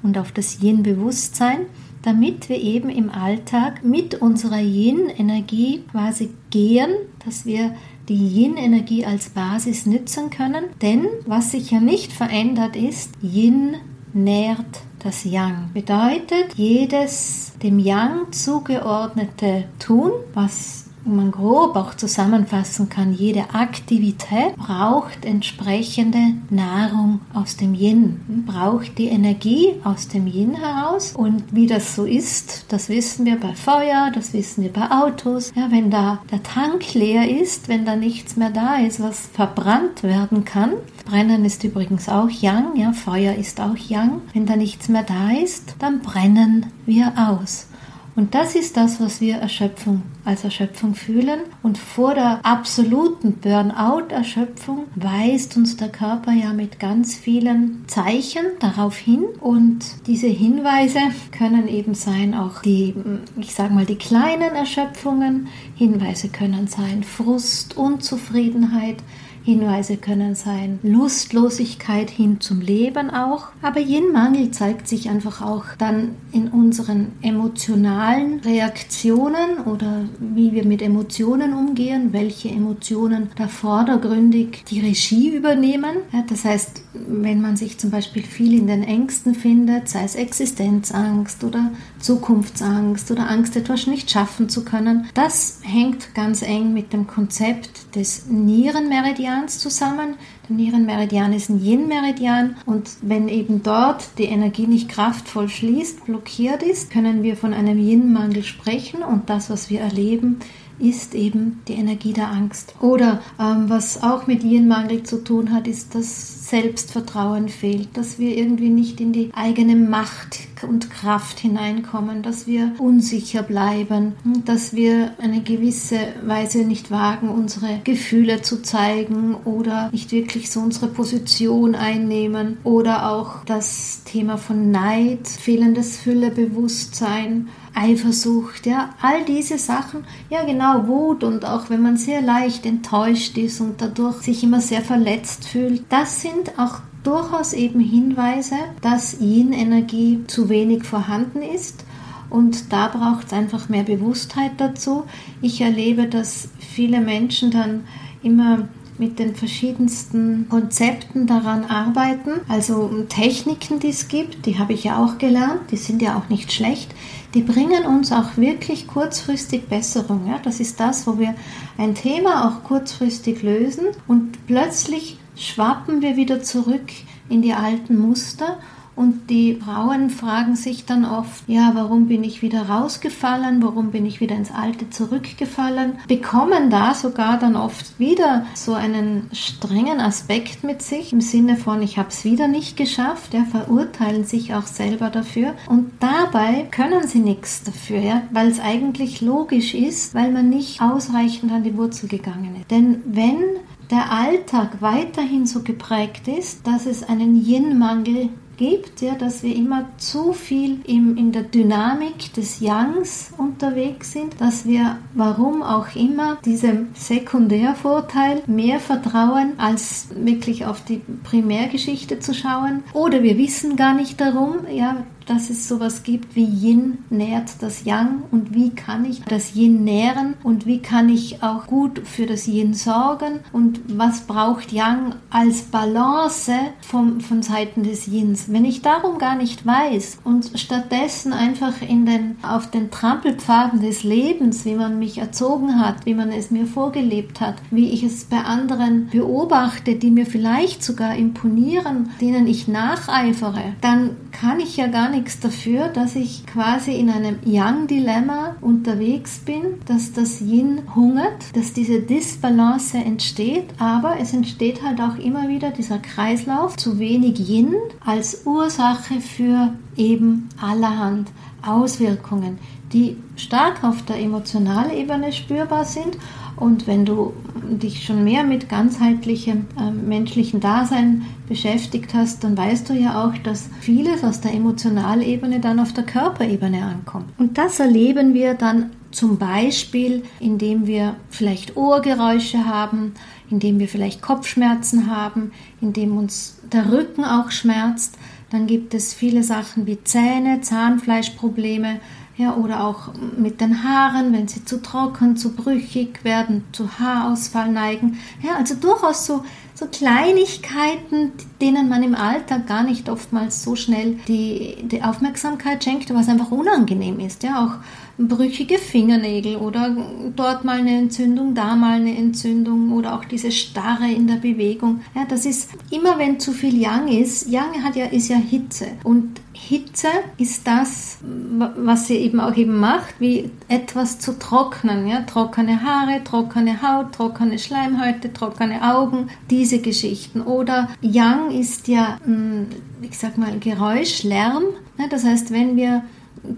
und 0.03 0.17
auf 0.17 0.31
das 0.31 0.61
Yin-Bewusstsein 0.61 1.65
damit 2.05 2.49
wir 2.49 2.57
eben 2.57 2.89
im 2.89 3.09
Alltag 3.09 3.83
mit 3.83 4.21
unserer 4.21 4.59
Yin-Energie 4.59 5.83
quasi 5.91 6.29
gehen, 6.51 6.91
dass 7.25 7.45
wir 7.45 7.73
die 8.07 8.13
Yin-Energie 8.13 9.05
als 9.05 9.29
Basis 9.29 9.87
nützen 9.87 10.29
können. 10.29 10.65
Denn 10.81 11.07
was 11.25 11.51
sich 11.51 11.71
ja 11.71 11.79
nicht 11.79 12.11
verändert 12.11 12.75
ist, 12.75 13.11
Yin 13.23 13.77
nährt 14.13 14.81
das 14.99 15.23
Yang. 15.23 15.71
Bedeutet, 15.73 16.53
jedes 16.55 17.53
dem 17.61 17.79
Yang 17.79 18.31
zugeordnete 18.31 19.65
Tun, 19.79 20.11
was 20.33 20.84
man 21.05 21.31
grob 21.31 21.75
auch 21.75 21.93
zusammenfassen 21.95 22.89
kann, 22.89 23.13
jede 23.13 23.53
Aktivität 23.53 24.55
braucht 24.57 25.25
entsprechende 25.25 26.33
Nahrung 26.49 27.21
aus 27.33 27.57
dem 27.57 27.73
Yin, 27.73 28.43
braucht 28.45 28.97
die 28.97 29.07
Energie 29.07 29.75
aus 29.83 30.07
dem 30.07 30.27
Yin 30.27 30.55
heraus. 30.55 31.13
Und 31.15 31.43
wie 31.51 31.67
das 31.67 31.95
so 31.95 32.05
ist, 32.05 32.65
das 32.69 32.89
wissen 32.89 33.25
wir 33.25 33.39
bei 33.39 33.53
Feuer, 33.53 34.11
das 34.13 34.33
wissen 34.33 34.63
wir 34.63 34.73
bei 34.73 34.89
Autos. 34.91 35.53
Ja, 35.55 35.71
wenn 35.71 35.91
da 35.91 36.19
der 36.31 36.43
Tank 36.43 36.93
leer 36.93 37.29
ist, 37.29 37.67
wenn 37.67 37.85
da 37.85 37.95
nichts 37.95 38.35
mehr 38.35 38.49
da 38.49 38.75
ist, 38.75 39.01
was 39.01 39.27
verbrannt 39.33 40.03
werden 40.03 40.45
kann. 40.45 40.73
Brennen 41.05 41.45
ist 41.45 41.63
übrigens 41.63 42.09
auch 42.09 42.29
Yang, 42.29 42.75
ja, 42.75 42.91
Feuer 42.91 43.35
ist 43.35 43.61
auch 43.61 43.77
Yang. 43.77 44.21
Wenn 44.33 44.45
da 44.45 44.55
nichts 44.55 44.89
mehr 44.89 45.03
da 45.03 45.31
ist, 45.31 45.75
dann 45.79 46.01
brennen 46.01 46.67
wir 46.85 47.13
aus. 47.15 47.67
Und 48.15 48.33
das 48.33 48.55
ist 48.55 48.77
das, 48.77 48.99
was 48.99 49.21
wir 49.21 49.35
Erschöpfung 49.35 50.01
als 50.25 50.43
Erschöpfung 50.43 50.95
fühlen. 50.95 51.39
Und 51.63 51.77
vor 51.77 52.15
der 52.15 52.39
absoluten 52.43 53.33
Burnout-Erschöpfung 53.33 54.85
weist 54.95 55.55
uns 55.55 55.77
der 55.77 55.89
Körper 55.89 56.31
ja 56.31 56.53
mit 56.53 56.79
ganz 56.79 57.15
vielen 57.15 57.85
Zeichen 57.87 58.45
darauf 58.59 58.97
hin. 58.97 59.23
Und 59.39 59.85
diese 60.07 60.27
Hinweise 60.27 60.99
können 61.31 61.67
eben 61.67 61.93
sein 61.93 62.33
auch 62.33 62.61
die, 62.61 62.95
ich 63.37 63.53
sage 63.53 63.73
mal, 63.73 63.85
die 63.85 63.97
kleinen 63.97 64.55
Erschöpfungen. 64.55 65.47
Hinweise 65.75 66.29
können 66.29 66.67
sein 66.67 67.03
Frust, 67.03 67.77
Unzufriedenheit, 67.77 68.97
Hinweise 69.45 69.97
können 69.97 70.33
sein 70.33 70.79
Lustlosigkeit 70.81 72.09
hin 72.09 72.41
zum 72.41 72.61
Leben 72.61 73.11
auch. 73.11 73.49
Aber 73.61 73.79
Yin-Mangel 73.79 74.49
zeigt 74.49 74.87
sich 74.87 75.07
einfach 75.07 75.43
auch 75.43 75.65
dann 75.77 76.15
in 76.31 76.47
unseren 76.47 77.11
emotionalen 77.21 78.39
Reaktionen 78.39 79.59
oder 79.65 80.05
wie 80.19 80.53
wir 80.53 80.65
mit 80.65 80.81
Emotionen 80.81 81.53
umgehen, 81.53 82.13
welche 82.13 82.49
Emotionen 82.49 83.29
da 83.37 83.47
vordergründig 83.47 84.63
die 84.69 84.79
Regie 84.79 85.35
übernehmen. 85.35 85.97
Das 86.29 86.45
heißt, 86.45 86.81
wenn 86.93 87.41
man 87.41 87.57
sich 87.57 87.77
zum 87.77 87.91
Beispiel 87.91 88.23
viel 88.23 88.53
in 88.53 88.67
den 88.67 88.83
Ängsten 88.83 89.35
findet, 89.35 89.89
sei 89.89 90.03
es 90.03 90.15
Existenzangst 90.15 91.43
oder 91.43 91.71
Zukunftsangst 92.05 93.11
oder 93.11 93.29
Angst, 93.29 93.55
etwas 93.55 93.87
nicht 93.87 94.11
schaffen 94.11 94.49
zu 94.49 94.63
können, 94.63 95.07
das 95.13 95.59
hängt 95.63 96.13
ganz 96.13 96.41
eng 96.41 96.73
mit 96.73 96.93
dem 96.93 97.07
Konzept 97.07 97.95
des 97.95 98.27
Nierenmeridians 98.27 99.15
Meridians 99.25 99.59
zusammen. 99.59 100.15
Der 100.49 100.55
Nierenmeridian 100.55 101.33
ist 101.33 101.49
ein 101.49 101.63
Yin-Meridian 101.63 102.57
und 102.65 102.89
wenn 103.01 103.29
eben 103.29 103.63
dort 103.63 104.03
die 104.17 104.25
Energie 104.25 104.67
nicht 104.67 104.89
kraftvoll 104.89 105.47
fließt, 105.47 106.05
blockiert 106.05 106.63
ist, 106.63 106.91
können 106.91 107.23
wir 107.23 107.37
von 107.37 107.53
einem 107.53 107.77
Yin-Mangel 107.79 108.43
sprechen 108.43 109.03
und 109.03 109.29
das, 109.29 109.49
was 109.49 109.69
wir 109.69 109.81
erleben, 109.81 110.39
ist 110.79 111.15
eben 111.15 111.61
die 111.67 111.73
Energie 111.73 112.13
der 112.13 112.29
Angst. 112.29 112.75
Oder 112.81 113.21
ähm, 113.39 113.69
was 113.69 114.03
auch 114.03 114.27
mit 114.27 114.43
Yin-Mangel 114.43 115.03
zu 115.03 115.23
tun 115.23 115.53
hat, 115.53 115.67
ist, 115.67 115.95
dass 115.95 116.49
Selbstvertrauen 116.49 117.49
fehlt, 117.49 117.89
dass 117.93 118.19
wir 118.19 118.37
irgendwie 118.37 118.69
nicht 118.69 119.01
in 119.01 119.13
die 119.13 119.31
eigene 119.33 119.75
Macht 119.75 120.39
und 120.67 120.89
Kraft 120.89 121.39
hineinkommen, 121.39 122.21
dass 122.21 122.47
wir 122.47 122.73
unsicher 122.77 123.43
bleiben, 123.43 124.13
dass 124.45 124.75
wir 124.75 125.11
eine 125.17 125.41
gewisse 125.41 125.99
Weise 126.23 126.59
nicht 126.59 126.91
wagen, 126.91 127.29
unsere 127.29 127.79
Gefühle 127.83 128.41
zu 128.41 128.61
zeigen 128.61 129.35
oder 129.45 129.89
nicht 129.91 130.11
wirklich 130.11 130.51
so 130.51 130.59
unsere 130.59 130.87
Position 130.87 131.75
einnehmen 131.75 132.57
oder 132.63 133.09
auch 133.11 133.43
das 133.45 134.03
Thema 134.05 134.37
von 134.37 134.71
Neid, 134.71 135.27
fehlendes 135.27 135.97
Füllebewusstsein 135.97 137.49
Eifersucht, 137.75 138.65
ja, 138.65 138.89
all 139.01 139.25
diese 139.25 139.57
Sachen, 139.57 140.05
ja 140.29 140.43
genau, 140.45 140.87
Wut 140.87 141.23
und 141.23 141.45
auch 141.45 141.69
wenn 141.69 141.81
man 141.81 141.97
sehr 141.97 142.21
leicht 142.21 142.65
enttäuscht 142.65 143.37
ist 143.37 143.59
und 143.59 143.81
dadurch 143.81 144.21
sich 144.21 144.43
immer 144.43 144.61
sehr 144.61 144.81
verletzt 144.81 145.45
fühlt, 145.45 145.83
das 145.89 146.21
sind 146.21 146.57
auch 146.57 146.79
durchaus 147.03 147.53
eben 147.53 147.79
Hinweise, 147.79 148.55
dass 148.81 149.19
Yin-Energie 149.19 150.23
zu 150.27 150.49
wenig 150.49 150.83
vorhanden 150.83 151.41
ist. 151.41 151.85
Und 152.29 152.73
da 152.73 152.87
braucht 152.87 153.27
es 153.27 153.33
einfach 153.33 153.69
mehr 153.69 153.83
Bewusstheit 153.83 154.53
dazu. 154.57 155.03
Ich 155.41 155.61
erlebe, 155.61 156.07
dass 156.07 156.49
viele 156.57 156.99
Menschen 156.99 157.51
dann 157.51 157.83
immer 158.23 158.67
mit 158.97 159.19
den 159.19 159.35
verschiedensten 159.35 160.47
Konzepten 160.49 161.27
daran 161.27 161.65
arbeiten. 161.65 162.41
Also 162.47 163.03
Techniken, 163.09 163.79
die 163.79 163.89
es 163.89 164.07
gibt, 164.07 164.45
die 164.45 164.57
habe 164.57 164.73
ich 164.73 164.83
ja 164.83 165.03
auch 165.03 165.17
gelernt, 165.17 165.71
die 165.71 165.77
sind 165.77 166.01
ja 166.01 166.17
auch 166.17 166.29
nicht 166.29 166.51
schlecht. 166.51 166.93
Die 167.33 167.41
bringen 167.41 167.85
uns 167.85 168.11
auch 168.11 168.37
wirklich 168.37 168.87
kurzfristig 168.87 169.67
Besserung. 169.67 170.27
Ja? 170.27 170.39
Das 170.43 170.59
ist 170.59 170.79
das, 170.79 171.05
wo 171.05 171.19
wir 171.19 171.35
ein 171.77 171.95
Thema 171.95 172.47
auch 172.47 172.63
kurzfristig 172.63 173.43
lösen 173.43 173.87
und 174.07 174.45
plötzlich 174.47 175.19
schwappen 175.35 176.01
wir 176.01 176.15
wieder 176.15 176.41
zurück 176.41 176.91
in 177.27 177.41
die 177.41 177.53
alten 177.53 177.97
Muster 177.97 178.57
und 178.95 179.29
die 179.29 179.55
Frauen 179.55 180.09
fragen 180.09 180.55
sich 180.55 180.85
dann 180.85 181.03
oft, 181.03 181.47
ja, 181.47 181.71
warum 181.73 182.07
bin 182.07 182.23
ich 182.23 182.41
wieder 182.41 182.69
rausgefallen? 182.69 183.61
Warum 183.61 183.91
bin 183.91 184.05
ich 184.05 184.21
wieder 184.21 184.35
ins 184.35 184.51
Alte 184.51 184.89
zurückgefallen? 184.89 185.93
Bekommen 186.07 186.69
da 186.69 186.93
sogar 186.93 187.37
dann 187.37 187.55
oft 187.55 187.99
wieder 187.99 188.45
so 188.53 188.73
einen 188.73 189.29
strengen 189.33 189.99
Aspekt 189.99 190.63
mit 190.63 190.81
sich 190.81 191.11
im 191.11 191.21
Sinne 191.21 191.57
von, 191.57 191.81
ich 191.81 191.97
habe 191.97 192.09
es 192.09 192.23
wieder 192.23 192.47
nicht 192.47 192.77
geschafft, 192.77 193.33
ja, 193.33 193.43
verurteilen 193.43 194.23
sich 194.23 194.53
auch 194.53 194.65
selber 194.65 195.09
dafür. 195.09 195.53
Und 195.67 195.91
dabei 195.99 196.67
können 196.71 197.07
sie 197.07 197.19
nichts 197.19 197.63
dafür, 197.63 197.99
ja, 197.99 198.21
weil 198.31 198.47
es 198.47 198.59
eigentlich 198.59 199.21
logisch 199.21 199.73
ist, 199.73 200.15
weil 200.15 200.31
man 200.31 200.49
nicht 200.49 200.81
ausreichend 200.81 201.51
an 201.51 201.63
die 201.63 201.77
Wurzel 201.77 202.07
gegangen 202.07 202.55
ist. 202.61 202.71
Denn 202.71 203.01
wenn 203.05 203.43
der 203.91 204.11
Alltag 204.11 204.81
weiterhin 204.81 205.45
so 205.45 205.61
geprägt 205.61 206.27
ist, 206.27 206.65
dass 206.65 206.85
es 206.85 207.03
einen 207.03 207.35
Yin-Mangel 207.45 208.29
gibt, 208.57 209.01
ja, 209.01 209.15
dass 209.15 209.43
wir 209.43 209.55
immer 209.55 209.89
zu 209.97 210.33
viel 210.33 210.79
im, 210.85 211.17
in 211.17 211.31
der 211.31 211.43
Dynamik 211.43 212.33
des 212.33 212.59
Yangs 212.59 213.31
unterwegs 213.37 214.11
sind, 214.11 214.39
dass 214.39 214.65
wir, 214.65 214.97
warum 215.13 215.61
auch 215.61 215.95
immer, 215.95 216.37
diesem 216.45 216.87
Sekundärvorteil 216.93 218.43
mehr 218.47 218.79
vertrauen, 218.79 219.53
als 219.57 220.07
wirklich 220.15 220.65
auf 220.65 220.83
die 220.83 221.01
Primärgeschichte 221.23 222.19
zu 222.19 222.33
schauen. 222.33 222.83
Oder 222.93 223.23
wir 223.23 223.37
wissen 223.37 223.75
gar 223.75 223.93
nicht 223.93 224.19
darum, 224.19 224.67
ja, 224.71 225.03
dass 225.25 225.49
es 225.49 225.67
sowas 225.67 226.03
gibt 226.03 226.35
wie 226.35 226.45
Yin 226.45 226.99
nährt 227.09 227.61
das 227.61 227.83
Yang 227.83 228.23
und 228.31 228.53
wie 228.53 228.69
kann 228.69 229.05
ich 229.05 229.23
das 229.23 229.55
Yin 229.55 229.83
nähren 229.83 230.35
und 230.43 230.65
wie 230.65 230.79
kann 230.79 231.09
ich 231.09 231.41
auch 231.41 231.67
gut 231.67 232.01
für 232.05 232.25
das 232.25 232.47
Yin 232.47 232.73
sorgen 232.73 233.39
und 233.51 233.79
was 233.87 234.21
braucht 234.21 234.71
Yang 234.71 235.15
als 235.29 235.63
Balance 235.63 236.53
vom, 236.81 237.21
von 237.21 237.41
Seiten 237.41 237.83
des 237.83 238.07
Yins. 238.07 238.51
Wenn 238.51 238.65
ich 238.65 238.81
darum 238.81 239.17
gar 239.17 239.35
nicht 239.35 239.65
weiß 239.65 240.19
und 240.23 240.51
stattdessen 240.55 241.33
einfach 241.33 241.81
in 241.81 242.05
den, 242.05 242.37
auf 242.43 242.69
den 242.69 242.91
Trampelpfaden 242.91 243.81
des 243.81 244.03
Lebens, 244.03 244.65
wie 244.65 244.75
man 244.75 244.99
mich 244.99 245.17
erzogen 245.17 245.79
hat, 245.79 246.05
wie 246.05 246.13
man 246.13 246.31
es 246.31 246.51
mir 246.51 246.67
vorgelebt 246.67 247.41
hat, 247.41 247.55
wie 247.71 247.89
ich 247.89 248.03
es 248.03 248.25
bei 248.25 248.41
anderen 248.41 249.07
beobachte, 249.09 249.95
die 249.95 250.11
mir 250.11 250.25
vielleicht 250.25 250.83
sogar 250.83 251.15
imponieren, 251.15 252.11
denen 252.21 252.47
ich 252.47 252.67
nacheifere, 252.67 253.73
dann 253.81 254.15
kann 254.31 254.59
ich 254.59 254.77
ja 254.77 254.87
gar 254.87 255.09
nicht 255.09 255.14
nichts 255.15 255.39
dafür, 255.39 255.87
dass 255.87 256.15
ich 256.15 256.45
quasi 256.45 256.93
in 256.93 257.09
einem 257.09 257.37
Yang-Dilemma 257.45 258.57
unterwegs 258.61 259.39
bin, 259.39 259.79
dass 259.85 260.13
das 260.13 260.41
Yin 260.41 260.81
hungert, 260.93 261.55
dass 261.55 261.73
diese 261.73 262.01
Disbalance 262.01 262.97
entsteht, 262.97 263.65
aber 263.79 264.17
es 264.19 264.33
entsteht 264.33 264.83
halt 264.83 264.99
auch 264.99 265.17
immer 265.17 265.47
wieder 265.47 265.71
dieser 265.71 265.99
Kreislauf, 265.99 266.75
zu 266.77 266.99
wenig 266.99 267.39
Yin 267.39 267.73
als 268.05 268.45
Ursache 268.45 269.21
für 269.21 269.73
eben 269.95 270.49
allerhand 270.61 271.29
Auswirkungen, 271.65 272.59
die 272.93 273.17
stark 273.35 273.83
auf 273.83 274.03
der 274.03 274.19
emotionalen 274.19 274.91
Ebene 274.91 275.31
spürbar 275.31 275.85
sind 275.85 276.17
und 276.57 276.87
wenn 276.87 277.05
du 277.05 277.33
dich 277.69 278.05
schon 278.05 278.23
mehr 278.23 278.43
mit 278.43 278.69
ganzheitlichem 278.69 279.65
äh, 279.79 279.91
menschlichen 279.91 280.59
Dasein 280.59 281.25
beschäftigt 281.47 282.13
hast, 282.13 282.43
dann 282.43 282.57
weißt 282.57 282.89
du 282.89 282.93
ja 282.93 283.25
auch, 283.25 283.37
dass 283.39 283.69
vieles 283.81 284.23
aus 284.23 284.41
der 284.41 284.53
Emotionalebene 284.53 285.59
dann 285.59 285.79
auf 285.79 285.93
der 285.93 286.05
Körperebene 286.05 286.83
ankommt. 286.83 287.25
Und 287.37 287.57
das 287.57 287.79
erleben 287.79 288.33
wir 288.33 288.53
dann 288.53 288.91
zum 289.11 289.37
Beispiel, 289.37 290.23
indem 290.39 290.87
wir 290.87 291.15
vielleicht 291.29 291.77
Ohrgeräusche 291.77 292.65
haben, 292.65 293.13
indem 293.49 293.79
wir 293.79 293.87
vielleicht 293.87 294.21
Kopfschmerzen 294.21 295.09
haben, 295.09 295.51
indem 295.81 296.17
uns 296.17 296.59
der 296.71 296.91
Rücken 296.91 297.23
auch 297.23 297.51
schmerzt. 297.51 298.17
Dann 298.49 298.67
gibt 298.67 298.93
es 298.93 299.13
viele 299.13 299.43
Sachen 299.43 299.87
wie 299.87 300.03
Zähne, 300.03 300.61
Zahnfleischprobleme, 300.61 301.99
ja, 302.37 302.55
oder 302.55 302.85
auch 302.85 303.13
mit 303.37 303.61
den 303.61 303.83
Haaren, 303.83 304.33
wenn 304.33 304.47
sie 304.47 304.65
zu 304.65 304.81
trocken, 304.81 305.37
zu 305.37 305.53
brüchig 305.53 306.23
werden, 306.23 306.65
zu 306.73 306.99
Haarausfall 306.99 307.71
neigen. 307.71 308.19
Ja, 308.43 308.55
also 308.57 308.75
durchaus 308.75 309.25
so, 309.25 309.45
so 309.73 309.85
Kleinigkeiten, 309.85 311.31
denen 311.61 311.87
man 311.87 312.03
im 312.03 312.13
Alltag 312.13 312.67
gar 312.67 312.83
nicht 312.83 313.09
oftmals 313.09 313.63
so 313.63 313.77
schnell 313.77 314.17
die, 314.27 314.75
die 314.83 315.01
Aufmerksamkeit 315.01 315.83
schenkt, 315.83 316.13
was 316.13 316.27
einfach 316.27 316.51
unangenehm 316.51 317.21
ist. 317.21 317.43
Ja, 317.43 317.65
auch 317.65 317.77
brüchige 318.17 318.77
Fingernägel 318.79 319.55
oder 319.57 319.95
dort 320.35 320.65
mal 320.65 320.79
eine 320.79 320.97
Entzündung, 320.97 321.53
da 321.53 321.75
mal 321.75 321.99
eine 321.99 322.17
Entzündung 322.17 322.91
oder 322.91 323.15
auch 323.15 323.25
diese 323.25 323.51
Starre 323.51 324.09
in 324.09 324.27
der 324.27 324.35
Bewegung. 324.35 325.01
Ja, 325.15 325.23
das 325.25 325.45
ist 325.45 325.69
immer, 325.89 326.17
wenn 326.19 326.39
zu 326.39 326.51
viel 326.51 326.77
Yang 326.77 327.07
ist. 327.09 327.49
Yang 327.49 327.81
hat 327.83 327.95
ja, 327.95 328.05
ist 328.07 328.27
ja 328.27 328.37
Hitze 328.37 328.87
und 329.03 329.39
Hitze 329.67 330.09
ist 330.37 330.67
das, 330.67 331.17
was 331.21 332.07
sie 332.07 332.17
eben 332.17 332.39
auch 332.39 332.55
eben 332.55 332.79
macht, 332.79 333.15
wie 333.19 333.49
etwas 333.67 334.19
zu 334.19 334.37
trocknen, 334.37 335.07
ja, 335.07 335.21
trockene 335.21 335.81
Haare, 335.81 336.23
trockene 336.23 336.83
Haut, 336.83 337.13
trockene 337.13 337.57
Schleimhäute, 337.57 338.31
trockene 338.31 338.95
Augen, 338.95 339.29
diese 339.49 339.79
Geschichten. 339.79 340.41
Oder 340.41 340.89
Yang 341.01 341.49
ist 341.51 341.87
ja, 341.87 342.19
hm, 342.23 342.67
ich 343.01 343.17
sag 343.17 343.39
mal, 343.39 343.57
Geräusch, 343.59 344.21
Lärm. 344.21 344.65
Ne, 344.97 345.07
das 345.09 345.23
heißt, 345.23 345.51
wenn 345.51 345.75
wir 345.75 346.03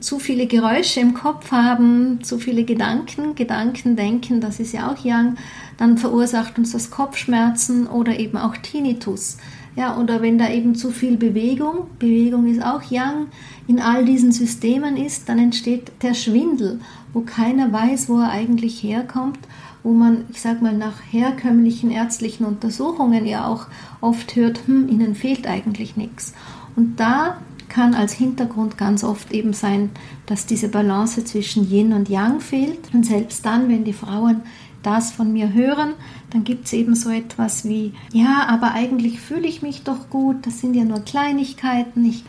zu 0.01 0.19
viele 0.19 0.47
Geräusche 0.47 0.99
im 0.99 1.13
Kopf 1.13 1.51
haben, 1.51 2.23
zu 2.23 2.39
viele 2.39 2.65
Gedanken, 2.65 3.35
Gedanken 3.35 3.95
denken, 3.95 4.41
das 4.41 4.59
ist 4.59 4.73
ja 4.73 4.91
auch 4.91 5.03
Yang, 5.03 5.37
dann 5.77 5.97
verursacht 5.97 6.57
uns 6.57 6.73
das 6.73 6.91
Kopfschmerzen 6.91 7.87
oder 7.87 8.19
eben 8.19 8.37
auch 8.37 8.57
Tinnitus. 8.57 9.37
Ja, 9.77 9.95
oder 9.99 10.23
wenn 10.23 10.39
da 10.39 10.49
eben 10.49 10.73
zu 10.73 10.89
viel 10.89 11.17
Bewegung, 11.17 11.85
Bewegung 11.99 12.47
ist 12.47 12.63
auch 12.63 12.81
Yang, 12.89 13.27
in 13.67 13.79
all 13.79 14.05
diesen 14.05 14.31
Systemen 14.31 14.97
ist, 14.97 15.29
dann 15.29 15.37
entsteht 15.37 15.91
der 16.01 16.15
Schwindel, 16.15 16.79
wo 17.13 17.21
keiner 17.21 17.71
weiß, 17.71 18.09
wo 18.09 18.17
er 18.17 18.31
eigentlich 18.31 18.81
herkommt, 18.81 19.37
wo 19.83 19.91
man, 19.91 20.25
ich 20.31 20.41
sag 20.41 20.63
mal, 20.63 20.75
nach 20.75 20.95
herkömmlichen 21.11 21.91
ärztlichen 21.91 22.43
Untersuchungen 22.43 23.27
ja 23.27 23.45
auch 23.45 23.67
oft 24.01 24.35
hört, 24.35 24.61
hm, 24.65 24.89
ihnen 24.89 25.13
fehlt 25.13 25.45
eigentlich 25.45 25.95
nichts. 25.95 26.33
Und 26.75 26.99
da 26.99 27.37
kann 27.69 27.93
als 27.93 28.13
Hintergrund 28.13 28.79
ganz 28.79 29.03
oft 29.03 29.31
eben 29.31 29.53
sein, 29.53 29.91
dass 30.25 30.47
diese 30.47 30.69
Balance 30.69 31.23
zwischen 31.23 31.69
Yin 31.69 31.93
und 31.93 32.09
Yang 32.09 32.39
fehlt. 32.39 32.79
Und 32.93 33.05
selbst 33.05 33.45
dann, 33.45 33.69
wenn 33.69 33.83
die 33.83 33.93
Frauen 33.93 34.41
das 34.81 35.11
von 35.11 35.33
mir 35.33 35.53
hören, 35.53 35.93
dann 36.31 36.43
gibt 36.43 36.65
es 36.65 36.73
eben 36.73 36.95
so 36.95 37.09
etwas 37.09 37.65
wie, 37.65 37.93
ja, 38.11 38.47
aber 38.47 38.73
eigentlich 38.73 39.19
fühle 39.19 39.47
ich 39.47 39.61
mich 39.61 39.83
doch 39.83 40.09
gut, 40.09 40.45
das 40.45 40.59
sind 40.59 40.75
ja 40.75 40.83
nur 40.83 40.99
Kleinigkeiten, 40.99 42.05
ich 42.05 42.23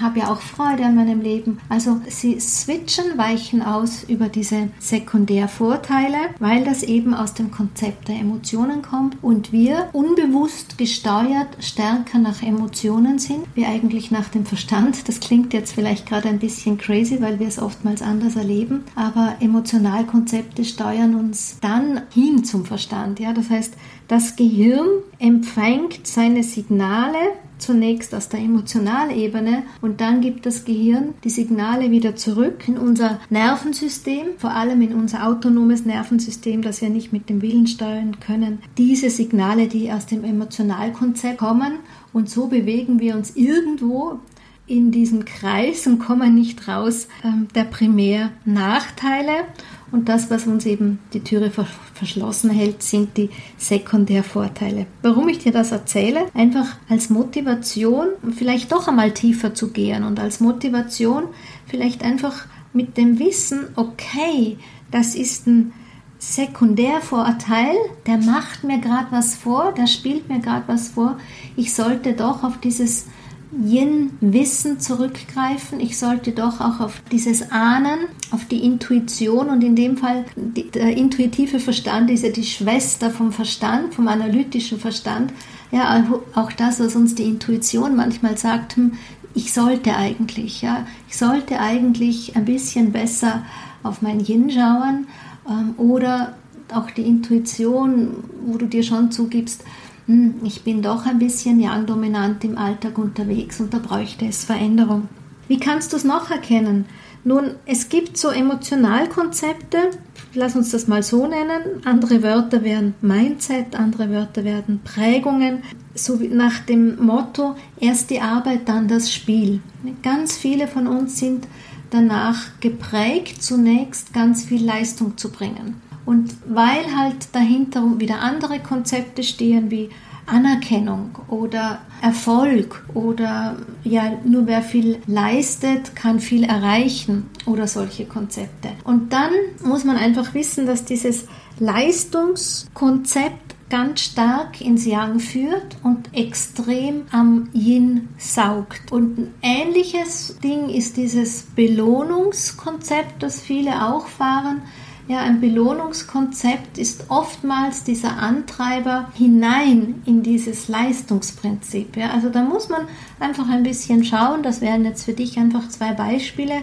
habe 0.00 0.18
ja 0.18 0.30
auch 0.30 0.40
Freude 0.40 0.84
an 0.84 0.96
meinem 0.96 1.20
Leben. 1.20 1.58
Also 1.68 2.00
sie 2.08 2.38
switchen, 2.40 3.16
weichen 3.16 3.62
aus 3.62 4.04
über 4.04 4.28
diese 4.28 4.68
Sekundärvorteile, 4.78 6.18
weil 6.38 6.64
das 6.64 6.82
eben 6.82 7.14
aus 7.14 7.34
dem 7.34 7.50
Konzept 7.50 8.08
der 8.08 8.16
Emotionen 8.16 8.82
kommt 8.82 9.16
und 9.22 9.52
wir 9.52 9.88
unbewusst 9.92 10.78
gesteuert 10.78 11.48
stärker 11.60 12.18
nach 12.18 12.42
Emotionen 12.42 13.18
sind, 13.18 13.46
wie 13.54 13.66
eigentlich 13.66 14.10
nach 14.10 14.28
dem 14.28 14.44
Verstand. 14.44 15.08
Das 15.08 15.20
klingt 15.20 15.52
jetzt 15.52 15.72
vielleicht 15.72 16.06
gerade 16.06 16.28
ein 16.28 16.38
bisschen 16.38 16.78
crazy, 16.78 17.20
weil 17.20 17.38
wir 17.38 17.48
es 17.48 17.58
oftmals 17.58 18.02
anders 18.02 18.36
erleben, 18.36 18.84
aber 18.94 19.36
Emotionalkonzepte 19.40 20.64
steuern 20.64 21.14
uns 21.14 21.58
dann 21.60 22.02
hin 22.12 22.44
zum 22.44 22.64
Verstand. 22.64 23.05
Zustand. 23.06 23.20
Ja? 23.20 23.32
Das 23.32 23.50
heißt, 23.50 23.74
das 24.08 24.36
Gehirn 24.36 24.88
empfängt 25.18 26.06
seine 26.06 26.42
Signale 26.42 27.18
zunächst 27.58 28.14
aus 28.14 28.28
der 28.28 28.40
Emotionalebene 28.40 29.62
und 29.80 30.02
dann 30.02 30.20
gibt 30.20 30.44
das 30.44 30.66
Gehirn 30.66 31.14
die 31.24 31.30
Signale 31.30 31.90
wieder 31.90 32.14
zurück 32.14 32.68
in 32.68 32.76
unser 32.76 33.18
Nervensystem, 33.30 34.26
vor 34.36 34.50
allem 34.50 34.82
in 34.82 34.94
unser 34.94 35.26
autonomes 35.26 35.86
Nervensystem, 35.86 36.60
das 36.60 36.82
wir 36.82 36.90
nicht 36.90 37.14
mit 37.14 37.30
dem 37.30 37.40
Willen 37.40 37.66
steuern 37.66 38.20
können. 38.20 38.58
Diese 38.76 39.08
Signale, 39.08 39.68
die 39.68 39.90
aus 39.90 40.04
dem 40.04 40.22
Emotionalkonzept 40.22 41.38
kommen 41.38 41.78
und 42.12 42.28
so 42.28 42.48
bewegen 42.48 43.00
wir 43.00 43.16
uns 43.16 43.34
irgendwo 43.36 44.18
in 44.66 44.90
diesem 44.90 45.24
Kreis 45.24 45.86
und 45.86 45.98
kommen 45.98 46.34
nicht 46.34 46.66
raus 46.68 47.08
ähm, 47.24 47.46
der 47.54 47.64
Primärnachteile. 47.64 49.44
Und 49.92 50.08
das, 50.08 50.30
was 50.30 50.46
uns 50.46 50.66
eben 50.66 50.98
die 51.12 51.20
Türe 51.20 51.50
verschlossen 51.94 52.50
hält, 52.50 52.82
sind 52.82 53.16
die 53.16 53.30
Sekundärvorteile. 53.56 54.86
Warum 55.02 55.28
ich 55.28 55.38
dir 55.38 55.52
das 55.52 55.70
erzähle? 55.70 56.26
Einfach 56.34 56.76
als 56.88 57.08
Motivation, 57.08 58.08
vielleicht 58.36 58.72
doch 58.72 58.88
einmal 58.88 59.12
tiefer 59.12 59.54
zu 59.54 59.70
gehen 59.70 60.02
und 60.02 60.18
als 60.18 60.40
Motivation 60.40 61.24
vielleicht 61.66 62.02
einfach 62.02 62.46
mit 62.72 62.96
dem 62.96 63.18
Wissen, 63.18 63.68
okay, 63.76 64.58
das 64.90 65.14
ist 65.14 65.46
ein 65.46 65.72
Sekundärvorteil, 66.18 67.76
der 68.06 68.18
macht 68.18 68.64
mir 68.64 68.80
gerade 68.80 69.08
was 69.10 69.34
vor, 69.34 69.72
der 69.72 69.86
spielt 69.86 70.28
mir 70.28 70.40
gerade 70.40 70.66
was 70.66 70.88
vor. 70.88 71.18
Ich 71.56 71.74
sollte 71.74 72.14
doch 72.14 72.42
auf 72.42 72.58
dieses 72.58 73.06
Yin-Wissen 73.52 74.80
zurückgreifen. 74.80 75.80
Ich 75.80 75.98
sollte 75.98 76.32
doch 76.32 76.60
auch 76.60 76.80
auf 76.80 77.00
dieses 77.12 77.50
Ahnen, 77.52 78.00
auf 78.30 78.44
die 78.46 78.64
Intuition 78.64 79.48
und 79.48 79.62
in 79.62 79.76
dem 79.76 79.96
Fall 79.96 80.24
der 80.36 80.96
intuitive 80.96 81.60
Verstand 81.60 82.10
ist 82.10 82.24
ja 82.24 82.30
die 82.30 82.44
Schwester 82.44 83.10
vom 83.10 83.32
Verstand, 83.32 83.94
vom 83.94 84.08
analytischen 84.08 84.78
Verstand. 84.78 85.32
Ja, 85.70 86.04
auch 86.34 86.52
das, 86.52 86.80
was 86.80 86.96
uns 86.96 87.14
die 87.14 87.24
Intuition 87.24 87.96
manchmal 87.96 88.36
sagt, 88.36 88.76
hm, 88.76 88.92
ich 89.34 89.52
sollte 89.52 89.94
eigentlich, 89.94 90.62
ja, 90.62 90.86
ich 91.08 91.16
sollte 91.16 91.60
eigentlich 91.60 92.36
ein 92.36 92.46
bisschen 92.46 92.92
besser 92.92 93.42
auf 93.82 94.02
mein 94.02 94.20
Yin 94.20 94.50
schauen 94.50 95.06
ähm, 95.48 95.74
oder 95.76 96.34
auch 96.72 96.90
die 96.90 97.02
Intuition, 97.02 98.24
wo 98.44 98.56
du 98.56 98.66
dir 98.66 98.82
schon 98.82 99.10
zugibst, 99.12 99.62
hm, 100.06 100.36
ich 100.44 100.62
bin 100.62 100.82
doch 100.82 101.04
ein 101.06 101.18
bisschen 101.18 101.60
Yang-dominant 101.60 102.44
im 102.44 102.58
Alltag 102.58 102.98
unterwegs 102.98 103.60
und 103.60 103.74
da 103.74 103.78
bräuchte 103.78 104.26
es 104.26 104.44
Veränderung. 104.44 105.08
Wie 105.48 105.58
kannst 105.58 105.92
du 105.92 105.96
es 105.96 106.04
noch 106.04 106.30
erkennen? 106.30 106.86
Nun, 107.24 107.56
es 107.66 107.88
gibt 107.88 108.16
so 108.16 108.28
Emotionalkonzepte, 108.28 109.90
lass 110.34 110.54
uns 110.54 110.70
das 110.70 110.86
mal 110.86 111.02
so 111.02 111.26
nennen. 111.26 111.84
Andere 111.84 112.22
Wörter 112.22 112.62
wären 112.62 112.94
Mindset, 113.00 113.74
andere 113.74 114.10
Wörter 114.10 114.44
werden 114.44 114.80
Prägungen, 114.84 115.64
so 115.94 116.20
nach 116.30 116.60
dem 116.60 117.04
Motto, 117.04 117.56
erst 117.80 118.10
die 118.10 118.20
Arbeit, 118.20 118.68
dann 118.68 118.86
das 118.86 119.12
Spiel. 119.12 119.60
Ganz 120.04 120.36
viele 120.36 120.68
von 120.68 120.86
uns 120.86 121.18
sind 121.18 121.48
danach 121.90 122.60
geprägt, 122.60 123.42
zunächst 123.42 124.12
ganz 124.12 124.44
viel 124.44 124.64
Leistung 124.64 125.16
zu 125.16 125.30
bringen. 125.30 125.80
Und 126.06 126.34
weil 126.48 126.96
halt 126.96 127.28
dahinter 127.32 127.98
wieder 127.98 128.20
andere 128.20 128.60
Konzepte 128.60 129.22
stehen 129.22 129.70
wie 129.70 129.90
Anerkennung 130.26 131.10
oder 131.28 131.80
Erfolg 132.02 132.84
oder 132.94 133.56
ja, 133.84 134.12
nur 134.24 134.46
wer 134.46 134.62
viel 134.62 134.98
leistet, 135.06 135.94
kann 135.94 136.20
viel 136.20 136.44
erreichen 136.44 137.30
oder 137.46 137.66
solche 137.66 138.06
Konzepte. 138.06 138.70
Und 138.84 139.12
dann 139.12 139.30
muss 139.64 139.84
man 139.84 139.96
einfach 139.96 140.34
wissen, 140.34 140.66
dass 140.66 140.84
dieses 140.84 141.26
Leistungskonzept 141.58 143.54
ganz 143.68 144.00
stark 144.00 144.60
ins 144.60 144.84
Yang 144.84 145.20
führt 145.20 145.76
und 145.82 146.08
extrem 146.12 147.02
am 147.10 147.48
Yin 147.52 148.08
saugt. 148.18 148.92
Und 148.92 149.18
ein 149.18 149.34
ähnliches 149.42 150.38
Ding 150.42 150.68
ist 150.68 150.96
dieses 150.96 151.42
Belohnungskonzept, 151.56 153.22
das 153.22 153.40
viele 153.40 153.86
auch 153.86 154.06
fahren 154.06 154.62
Ja, 155.08 155.20
ein 155.20 155.40
Belohnungskonzept 155.40 156.78
ist 156.78 157.04
oftmals 157.10 157.84
dieser 157.84 158.16
Antreiber 158.16 159.08
hinein 159.14 160.02
in 160.04 160.24
dieses 160.24 160.66
Leistungsprinzip. 160.66 161.96
Ja, 161.96 162.10
also 162.10 162.28
da 162.28 162.42
muss 162.42 162.68
man 162.68 162.88
einfach 163.20 163.48
ein 163.48 163.62
bisschen 163.62 164.02
schauen. 164.02 164.42
Das 164.42 164.60
wären 164.60 164.84
jetzt 164.84 165.04
für 165.04 165.12
dich 165.12 165.38
einfach 165.38 165.68
zwei 165.68 165.92
Beispiele, 165.92 166.54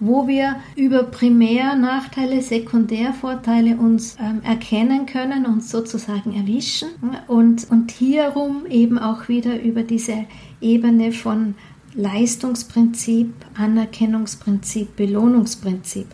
wo 0.00 0.26
wir 0.26 0.56
über 0.74 1.04
Primärnachteile, 1.04 2.42
Sekundärvorteile 2.42 3.76
uns 3.76 4.16
ähm, 4.18 4.40
erkennen 4.42 5.06
können, 5.06 5.46
uns 5.46 5.70
sozusagen 5.70 6.34
erwischen 6.34 6.88
und, 7.28 7.70
und 7.70 7.92
hierum 7.92 8.66
eben 8.68 8.98
auch 8.98 9.28
wieder 9.28 9.62
über 9.62 9.84
diese 9.84 10.24
Ebene 10.60 11.12
von 11.12 11.54
Leistungsprinzip, 11.94 13.32
Anerkennungsprinzip, 13.56 14.96
Belohnungsprinzip. 14.96 16.08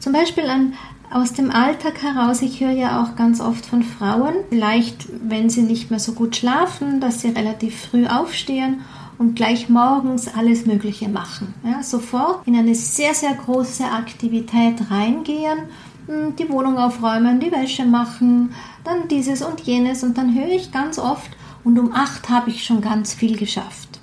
Zum 0.00 0.12
Beispiel 0.12 0.44
ein, 0.44 0.74
aus 1.10 1.32
dem 1.32 1.50
Alltag 1.50 2.02
heraus, 2.02 2.42
ich 2.42 2.60
höre 2.60 2.72
ja 2.72 3.02
auch 3.02 3.16
ganz 3.16 3.40
oft 3.40 3.64
von 3.64 3.82
Frauen, 3.82 4.34
vielleicht 4.50 5.08
wenn 5.22 5.48
sie 5.48 5.62
nicht 5.62 5.90
mehr 5.90 6.00
so 6.00 6.12
gut 6.12 6.36
schlafen, 6.36 7.00
dass 7.00 7.22
sie 7.22 7.28
relativ 7.28 7.80
früh 7.80 8.06
aufstehen 8.06 8.80
und 9.16 9.34
gleich 9.34 9.68
morgens 9.68 10.28
alles 10.34 10.66
Mögliche 10.66 11.08
machen. 11.08 11.54
Ja, 11.64 11.82
sofort 11.82 12.46
in 12.46 12.56
eine 12.56 12.74
sehr, 12.74 13.14
sehr 13.14 13.34
große 13.34 13.84
Aktivität 13.84 14.90
reingehen, 14.90 15.58
hm, 16.06 16.36
die 16.36 16.48
Wohnung 16.50 16.78
aufräumen, 16.78 17.40
die 17.40 17.52
Wäsche 17.52 17.84
machen, 17.84 18.54
dann 18.84 19.08
dieses 19.08 19.42
und 19.42 19.60
jenes 19.60 20.04
und 20.04 20.18
dann 20.18 20.34
höre 20.34 20.48
ich 20.48 20.72
ganz 20.72 20.98
oft, 20.98 21.30
und 21.64 21.78
um 21.78 21.92
acht 21.92 22.28
habe 22.30 22.50
ich 22.50 22.64
schon 22.64 22.80
ganz 22.80 23.12
viel 23.12 23.36
geschafft. 23.36 24.00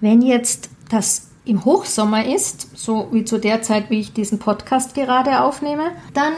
Wenn 0.00 0.22
jetzt 0.22 0.70
das 0.88 1.29
im 1.50 1.64
Hochsommer 1.64 2.24
ist, 2.26 2.78
so 2.78 3.08
wie 3.10 3.24
zu 3.24 3.38
der 3.38 3.60
Zeit, 3.60 3.90
wie 3.90 3.98
ich 3.98 4.12
diesen 4.12 4.38
Podcast 4.38 4.94
gerade 4.94 5.42
aufnehme, 5.42 5.90
dann 6.14 6.32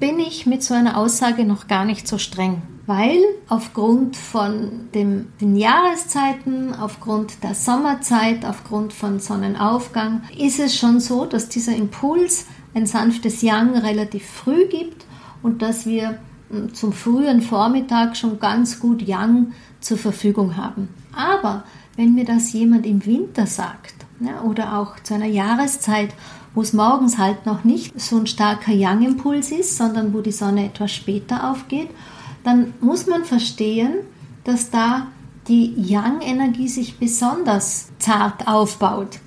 bin 0.00 0.18
ich 0.18 0.46
mit 0.46 0.62
so 0.62 0.72
einer 0.72 0.96
Aussage 0.96 1.44
noch 1.44 1.68
gar 1.68 1.84
nicht 1.84 2.08
so 2.08 2.16
streng, 2.16 2.62
weil 2.86 3.18
aufgrund 3.46 4.16
von 4.16 4.88
dem, 4.94 5.28
den 5.38 5.56
Jahreszeiten, 5.56 6.74
aufgrund 6.74 7.42
der 7.42 7.54
Sommerzeit, 7.54 8.46
aufgrund 8.46 8.94
von 8.94 9.20
Sonnenaufgang 9.20 10.22
ist 10.38 10.58
es 10.58 10.74
schon 10.74 10.98
so, 10.98 11.26
dass 11.26 11.50
dieser 11.50 11.76
Impuls 11.76 12.46
ein 12.72 12.86
sanftes 12.86 13.42
Yang 13.42 13.76
relativ 13.76 14.26
früh 14.26 14.66
gibt 14.66 15.04
und 15.42 15.60
dass 15.60 15.84
wir 15.84 16.18
hm, 16.48 16.72
zum 16.72 16.94
frühen 16.94 17.42
Vormittag 17.42 18.16
schon 18.16 18.40
ganz 18.40 18.80
gut 18.80 19.02
Yang 19.02 19.52
zur 19.80 19.98
Verfügung 19.98 20.56
haben. 20.56 20.88
Aber 21.14 21.64
wenn 21.96 22.14
mir 22.14 22.24
das 22.24 22.54
jemand 22.54 22.86
im 22.86 23.04
Winter 23.04 23.46
sagt 23.46 24.03
ja, 24.20 24.42
oder 24.42 24.78
auch 24.78 24.98
zu 25.00 25.14
einer 25.14 25.26
Jahreszeit, 25.26 26.10
wo 26.54 26.62
es 26.62 26.72
morgens 26.72 27.18
halt 27.18 27.46
noch 27.46 27.64
nicht 27.64 27.98
so 28.00 28.16
ein 28.16 28.26
starker 28.26 28.72
Yang-Impuls 28.72 29.50
ist, 29.50 29.76
sondern 29.76 30.14
wo 30.14 30.20
die 30.20 30.32
Sonne 30.32 30.66
etwas 30.66 30.92
später 30.92 31.50
aufgeht, 31.50 31.88
dann 32.44 32.74
muss 32.80 33.06
man 33.06 33.24
verstehen, 33.24 33.94
dass 34.44 34.70
da 34.70 35.08
die 35.48 35.74
Yang-Energie 35.76 36.68
sich 36.68 36.98
besonders 36.98 37.88
zart 37.98 38.46
aufbaut. 38.46 39.18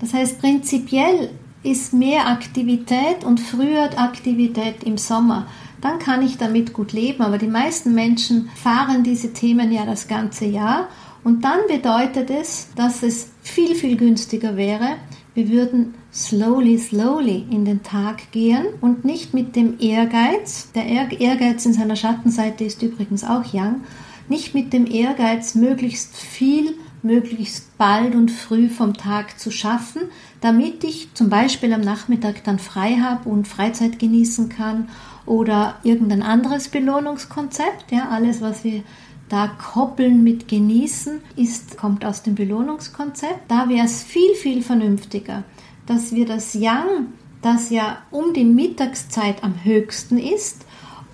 Das 0.00 0.14
heißt, 0.14 0.40
prinzipiell 0.40 1.30
ist 1.62 1.92
mehr 1.92 2.28
Aktivität 2.28 3.24
und 3.24 3.40
früher 3.40 3.90
Aktivität 3.98 4.84
im 4.84 4.98
Sommer. 4.98 5.46
Dann 5.84 5.98
kann 5.98 6.22
ich 6.22 6.38
damit 6.38 6.72
gut 6.72 6.94
leben. 6.94 7.22
Aber 7.22 7.36
die 7.36 7.46
meisten 7.46 7.94
Menschen 7.94 8.48
fahren 8.54 9.04
diese 9.04 9.34
Themen 9.34 9.70
ja 9.70 9.84
das 9.84 10.08
ganze 10.08 10.46
Jahr. 10.46 10.88
Und 11.22 11.44
dann 11.44 11.58
bedeutet 11.68 12.30
es, 12.30 12.68
dass 12.74 13.02
es 13.02 13.28
viel, 13.42 13.74
viel 13.74 13.98
günstiger 13.98 14.56
wäre, 14.56 14.96
wir 15.34 15.48
würden 15.48 15.94
slowly, 16.12 16.78
slowly 16.78 17.44
in 17.50 17.64
den 17.64 17.82
Tag 17.82 18.30
gehen 18.30 18.66
und 18.80 19.04
nicht 19.04 19.34
mit 19.34 19.56
dem 19.56 19.80
Ehrgeiz, 19.80 20.70
der 20.72 20.86
Ehrgeiz 20.86 21.66
in 21.66 21.72
seiner 21.72 21.96
Schattenseite 21.96 22.62
ist 22.62 22.82
übrigens 22.82 23.24
auch 23.24 23.52
Yang, 23.52 23.80
nicht 24.28 24.54
mit 24.54 24.72
dem 24.72 24.86
Ehrgeiz, 24.86 25.56
möglichst 25.56 26.14
viel, 26.14 26.76
möglichst 27.02 27.76
bald 27.78 28.14
und 28.14 28.30
früh 28.30 28.68
vom 28.68 28.94
Tag 28.94 29.40
zu 29.40 29.50
schaffen, 29.50 30.02
damit 30.40 30.84
ich 30.84 31.12
zum 31.14 31.30
Beispiel 31.30 31.72
am 31.72 31.80
Nachmittag 31.80 32.44
dann 32.44 32.60
frei 32.60 32.98
habe 33.02 33.28
und 33.28 33.48
Freizeit 33.48 33.98
genießen 33.98 34.48
kann 34.48 34.88
oder 35.26 35.76
irgendein 35.82 36.22
anderes 36.22 36.68
Belohnungskonzept, 36.68 37.90
ja, 37.90 38.08
alles, 38.10 38.40
was 38.40 38.64
wir 38.64 38.82
da 39.28 39.48
koppeln 39.48 40.22
mit 40.22 40.48
genießen, 40.48 41.20
ist, 41.36 41.78
kommt 41.78 42.04
aus 42.04 42.22
dem 42.22 42.34
Belohnungskonzept. 42.34 43.50
Da 43.50 43.68
wäre 43.68 43.86
es 43.86 44.02
viel, 44.02 44.34
viel 44.34 44.62
vernünftiger, 44.62 45.44
dass 45.86 46.14
wir 46.14 46.26
das 46.26 46.54
Yang, 46.54 47.08
das 47.42 47.70
ja 47.70 47.98
um 48.10 48.32
die 48.34 48.44
Mittagszeit 48.44 49.42
am 49.42 49.64
höchsten 49.64 50.18
ist 50.18 50.66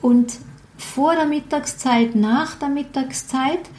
und 0.03 0.39
vor 0.77 1.15
der 1.15 1.27
Mittagszeit, 1.27 2.15
nach 2.15 2.57
der 2.57 2.69
Mittagszeit 2.69 3.71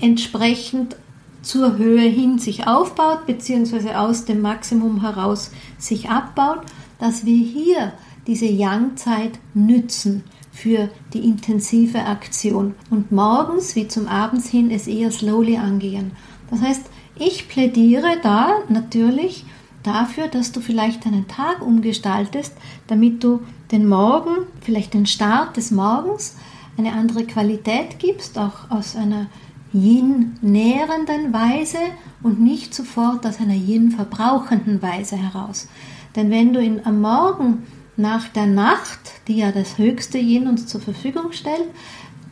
entsprechend 0.00 0.96
zur 1.42 1.78
Höhe 1.78 2.02
hin 2.02 2.38
sich 2.38 2.66
aufbaut, 2.66 3.26
beziehungsweise 3.26 3.98
aus 3.98 4.24
dem 4.24 4.42
Maximum 4.42 5.00
heraus 5.00 5.52
sich 5.78 6.10
abbaut, 6.10 6.60
dass 6.98 7.24
wir 7.24 7.42
hier 7.42 7.92
diese 8.26 8.46
Yang-Zeit 8.46 9.38
nützen 9.54 10.24
für 10.52 10.90
die 11.12 11.24
intensive 11.24 12.04
Aktion 12.04 12.74
und 12.90 13.12
morgens 13.12 13.76
wie 13.76 13.88
zum 13.88 14.08
Abends 14.08 14.48
hin 14.48 14.70
es 14.70 14.86
eher 14.86 15.10
slowly 15.10 15.56
angehen. 15.56 16.12
Das 16.50 16.60
heißt, 16.60 16.86
ich 17.16 17.48
plädiere 17.48 18.18
da 18.22 18.54
natürlich 18.68 19.44
dafür, 19.82 20.28
dass 20.28 20.52
du 20.52 20.60
vielleicht 20.60 21.06
deinen 21.06 21.28
Tag 21.28 21.64
umgestaltest, 21.64 22.54
damit 22.86 23.22
du 23.24 23.40
den 23.72 23.88
Morgen, 23.88 24.46
vielleicht 24.60 24.94
den 24.94 25.06
Start 25.06 25.56
des 25.56 25.70
Morgens, 25.70 26.36
eine 26.76 26.92
andere 26.92 27.24
Qualität 27.24 27.98
gibst, 27.98 28.38
auch 28.38 28.70
aus 28.70 28.96
einer 28.96 29.26
Yin-nährenden 29.72 31.32
Weise 31.32 31.78
und 32.22 32.40
nicht 32.40 32.74
sofort 32.74 33.24
aus 33.24 33.38
einer 33.38 33.54
Yin-verbrauchenden 33.54 34.82
Weise 34.82 35.16
heraus. 35.16 35.68
Denn 36.16 36.30
wenn 36.30 36.52
du 36.52 36.60
in, 36.60 36.84
am 36.84 37.00
Morgen 37.00 37.62
nach 38.00 38.28
der 38.28 38.46
Nacht, 38.46 38.98
die 39.28 39.36
ja 39.36 39.52
das 39.52 39.78
höchste 39.78 40.18
Yin 40.18 40.48
uns 40.48 40.66
zur 40.66 40.80
Verfügung 40.80 41.32
stellt, 41.32 41.68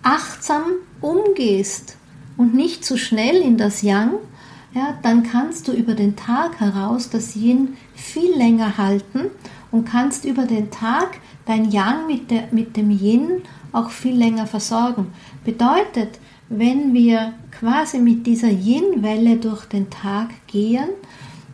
achtsam 0.03 0.65
umgehst 1.01 1.97
und 2.37 2.55
nicht 2.55 2.85
zu 2.85 2.97
schnell 2.97 3.37
in 3.37 3.57
das 3.57 3.83
Yang, 3.83 4.15
ja, 4.75 4.99
dann 5.03 5.23
kannst 5.23 5.67
du 5.69 5.73
über 5.73 5.95
den 5.95 6.17
Tag 6.17 6.61
heraus 6.61 7.11
das 7.11 7.35
Yin 7.35 7.77
viel 7.95 8.37
länger 8.37 8.79
halten 8.79 9.31
und 9.71 9.87
kannst 9.87 10.25
über 10.25 10.45
den 10.45 10.71
Tag 10.71 11.19
dein 11.47 11.71
Yang 11.71 12.07
mit, 12.07 12.31
der, 12.31 12.49
mit 12.51 12.77
dem 12.77 12.91
Yin 12.91 13.43
auch 13.73 13.91
viel 13.91 14.15
länger 14.15 14.47
versorgen. 14.47 15.09
Bedeutet, 15.45 16.21
wenn 16.49 16.95
wir 16.95 17.35
quasi 17.51 17.99
mit 17.99 18.27
dieser 18.27 18.51
Yin-Welle 18.51 19.37
durch 19.37 19.67
den 19.67 19.91
Tag 19.91 20.31
gehen, 20.47 20.89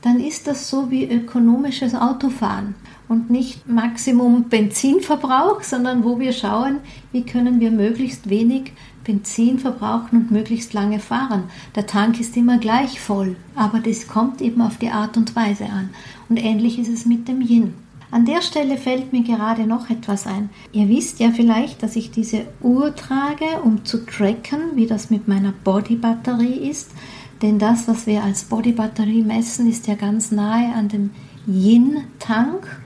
dann 0.03 0.20
ist 0.20 0.46
das 0.46 0.68
so 0.68 0.90
wie 0.90 1.05
ökonomisches 1.05 1.94
Autofahren 1.94 2.74
und 3.08 3.30
nicht 3.30 3.68
Maximum 3.68 4.44
Benzinverbrauch, 4.44 5.62
sondern 5.62 6.04
wo 6.04 6.18
wir 6.18 6.32
schauen, 6.32 6.78
wie 7.12 7.22
können 7.22 7.60
wir 7.60 7.70
möglichst 7.70 8.30
wenig 8.30 8.72
Benzin 9.04 9.58
verbrauchen 9.58 10.16
und 10.16 10.30
möglichst 10.30 10.72
lange 10.72 10.98
fahren. 10.98 11.44
Der 11.76 11.86
Tank 11.86 12.18
ist 12.20 12.36
immer 12.36 12.58
gleich 12.58 13.00
voll, 13.00 13.36
aber 13.54 13.78
das 13.78 14.08
kommt 14.08 14.40
eben 14.40 14.62
auf 14.62 14.78
die 14.78 14.88
Art 14.88 15.16
und 15.16 15.36
Weise 15.36 15.66
an. 15.66 15.90
Und 16.28 16.42
ähnlich 16.42 16.78
ist 16.78 16.88
es 16.88 17.06
mit 17.06 17.28
dem 17.28 17.40
Yin. 17.42 17.74
An 18.10 18.24
der 18.24 18.42
Stelle 18.42 18.78
fällt 18.78 19.12
mir 19.12 19.22
gerade 19.22 19.66
noch 19.66 19.90
etwas 19.90 20.26
ein. 20.26 20.48
Ihr 20.72 20.88
wisst 20.88 21.18
ja 21.18 21.30
vielleicht, 21.32 21.82
dass 21.82 21.96
ich 21.96 22.12
diese 22.12 22.46
Uhr 22.62 22.94
trage, 22.94 23.44
um 23.64 23.84
zu 23.84 24.06
tracken, 24.06 24.60
wie 24.76 24.86
das 24.86 25.10
mit 25.10 25.26
meiner 25.26 25.52
Bodybatterie 25.64 26.68
ist. 26.70 26.92
Denn 27.42 27.58
das, 27.58 27.88
was 27.88 28.06
wir 28.06 28.22
als 28.22 28.44
Bodybatterie 28.44 29.22
messen, 29.22 29.68
ist 29.68 29.88
ja 29.88 29.96
ganz 29.96 30.30
nahe 30.30 30.72
an 30.74 30.88
dem 30.88 31.10
Yin-Tank. 31.46 32.84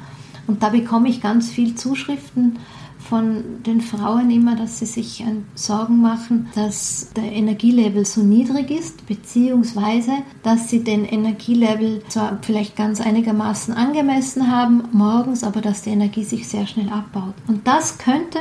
Und 0.48 0.62
da 0.64 0.70
bekomme 0.70 1.08
ich 1.08 1.20
ganz 1.20 1.50
viel 1.50 1.76
Zuschriften 1.76 2.58
von 2.98 3.62
den 3.64 3.80
Frauen 3.80 4.30
immer, 4.30 4.56
dass 4.56 4.80
sie 4.80 4.86
sich 4.86 5.24
Sorgen 5.54 6.02
machen, 6.02 6.48
dass 6.54 7.12
der 7.14 7.30
Energielevel 7.32 8.04
so 8.04 8.22
niedrig 8.22 8.70
ist, 8.70 9.06
beziehungsweise 9.06 10.10
dass 10.42 10.68
sie 10.68 10.82
den 10.82 11.04
Energielevel 11.04 12.02
zwar 12.08 12.38
vielleicht 12.42 12.76
ganz 12.76 13.00
einigermaßen 13.00 13.72
angemessen 13.72 14.50
haben 14.50 14.84
morgens, 14.92 15.44
aber 15.44 15.60
dass 15.60 15.82
die 15.82 15.90
Energie 15.90 16.24
sich 16.24 16.48
sehr 16.48 16.66
schnell 16.66 16.88
abbaut. 16.88 17.34
Und 17.46 17.66
das 17.66 17.98
könnte 17.98 18.38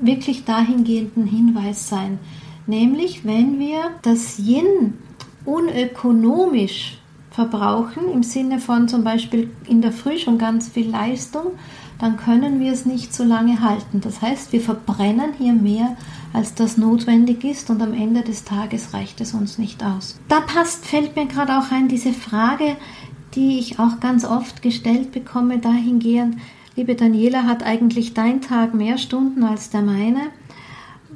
wirklich 0.00 0.44
dahingehenden 0.44 1.26
Hinweis 1.26 1.88
sein, 1.88 2.18
nämlich 2.66 3.24
wenn 3.24 3.58
wir 3.58 3.90
das 4.02 4.38
Yin 4.38 4.94
unökonomisch 5.44 6.98
verbrauchen, 7.34 8.12
im 8.12 8.22
Sinne 8.22 8.60
von 8.60 8.86
zum 8.86 9.02
Beispiel 9.02 9.50
in 9.66 9.82
der 9.82 9.90
Früh 9.90 10.18
schon 10.18 10.38
ganz 10.38 10.68
viel 10.68 10.88
Leistung, 10.88 11.52
dann 11.98 12.16
können 12.16 12.60
wir 12.60 12.72
es 12.72 12.86
nicht 12.86 13.12
so 13.12 13.24
lange 13.24 13.60
halten. 13.60 14.00
Das 14.00 14.22
heißt, 14.22 14.52
wir 14.52 14.60
verbrennen 14.60 15.32
hier 15.36 15.52
mehr, 15.52 15.96
als 16.32 16.54
das 16.54 16.76
notwendig 16.76 17.42
ist 17.44 17.70
und 17.70 17.82
am 17.82 17.92
Ende 17.92 18.22
des 18.22 18.44
Tages 18.44 18.94
reicht 18.94 19.20
es 19.20 19.34
uns 19.34 19.58
nicht 19.58 19.82
aus. 19.82 20.18
Da 20.28 20.40
passt, 20.40 20.86
fällt 20.86 21.16
mir 21.16 21.26
gerade 21.26 21.58
auch 21.58 21.72
ein, 21.72 21.88
diese 21.88 22.12
Frage, 22.12 22.76
die 23.34 23.58
ich 23.58 23.80
auch 23.80 23.98
ganz 23.98 24.24
oft 24.24 24.62
gestellt 24.62 25.10
bekomme, 25.10 25.58
dahingehend, 25.58 26.36
liebe 26.76 26.94
Daniela, 26.94 27.44
hat 27.44 27.64
eigentlich 27.64 28.14
dein 28.14 28.42
Tag 28.42 28.74
mehr 28.74 28.96
Stunden 28.96 29.42
als 29.42 29.70
der 29.70 29.82
meine? 29.82 30.20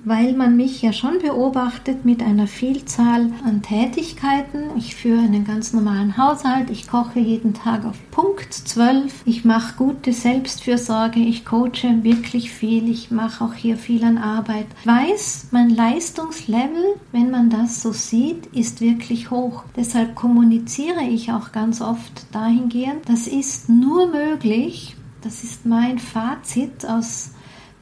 Weil 0.04 0.34
man 0.34 0.56
mich 0.56 0.82
ja 0.82 0.92
schon 0.92 1.18
beobachtet 1.18 2.04
mit 2.04 2.22
einer 2.22 2.46
Vielzahl 2.46 3.30
an 3.44 3.62
Tätigkeiten. 3.62 4.76
Ich 4.76 4.94
führe 4.94 5.20
einen 5.20 5.44
ganz 5.44 5.72
normalen 5.72 6.16
Haushalt, 6.16 6.70
ich 6.70 6.88
koche 6.88 7.20
jeden 7.20 7.54
Tag 7.54 7.84
auf 7.84 7.96
Punkt 8.10 8.52
12, 8.52 9.22
ich 9.24 9.44
mache 9.44 9.76
gute 9.76 10.12
Selbstfürsorge, 10.12 11.20
ich 11.20 11.44
coache 11.44 12.02
wirklich 12.02 12.50
viel, 12.50 12.88
ich 12.88 13.10
mache 13.10 13.44
auch 13.44 13.54
hier 13.54 13.76
viel 13.76 14.04
an 14.04 14.18
Arbeit. 14.18 14.66
Ich 14.80 14.86
weiß, 14.86 15.48
mein 15.50 15.70
Leistungslevel, 15.70 16.96
wenn 17.12 17.30
man 17.30 17.50
das 17.50 17.82
so 17.82 17.92
sieht, 17.92 18.46
ist 18.46 18.80
wirklich 18.80 19.30
hoch. 19.30 19.64
Deshalb 19.76 20.14
kommuniziere 20.14 21.04
ich 21.08 21.32
auch 21.32 21.52
ganz 21.52 21.80
oft 21.80 22.26
dahingehend, 22.32 23.08
das 23.08 23.26
ist 23.26 23.68
nur 23.68 24.08
möglich, 24.08 24.96
das 25.22 25.44
ist 25.44 25.66
mein 25.66 25.98
Fazit 25.98 26.86
aus 26.86 27.32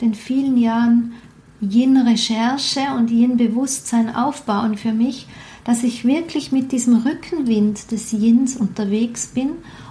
den 0.01 0.15
vielen 0.15 0.57
Jahren 0.57 1.15
Yin-Recherche 1.61 2.81
und 2.97 3.11
Yin-Bewusstsein 3.11 4.15
aufbauen 4.15 4.77
für 4.77 4.93
mich, 4.93 5.27
dass 5.65 5.83
ich 5.83 6.05
wirklich 6.05 6.53
mit 6.53 6.71
diesem 6.73 6.97
Rückenwind 6.97 7.91
des 7.91 8.13
Yins 8.13 8.57
unterwegs 8.57 9.29
bin 9.29 9.51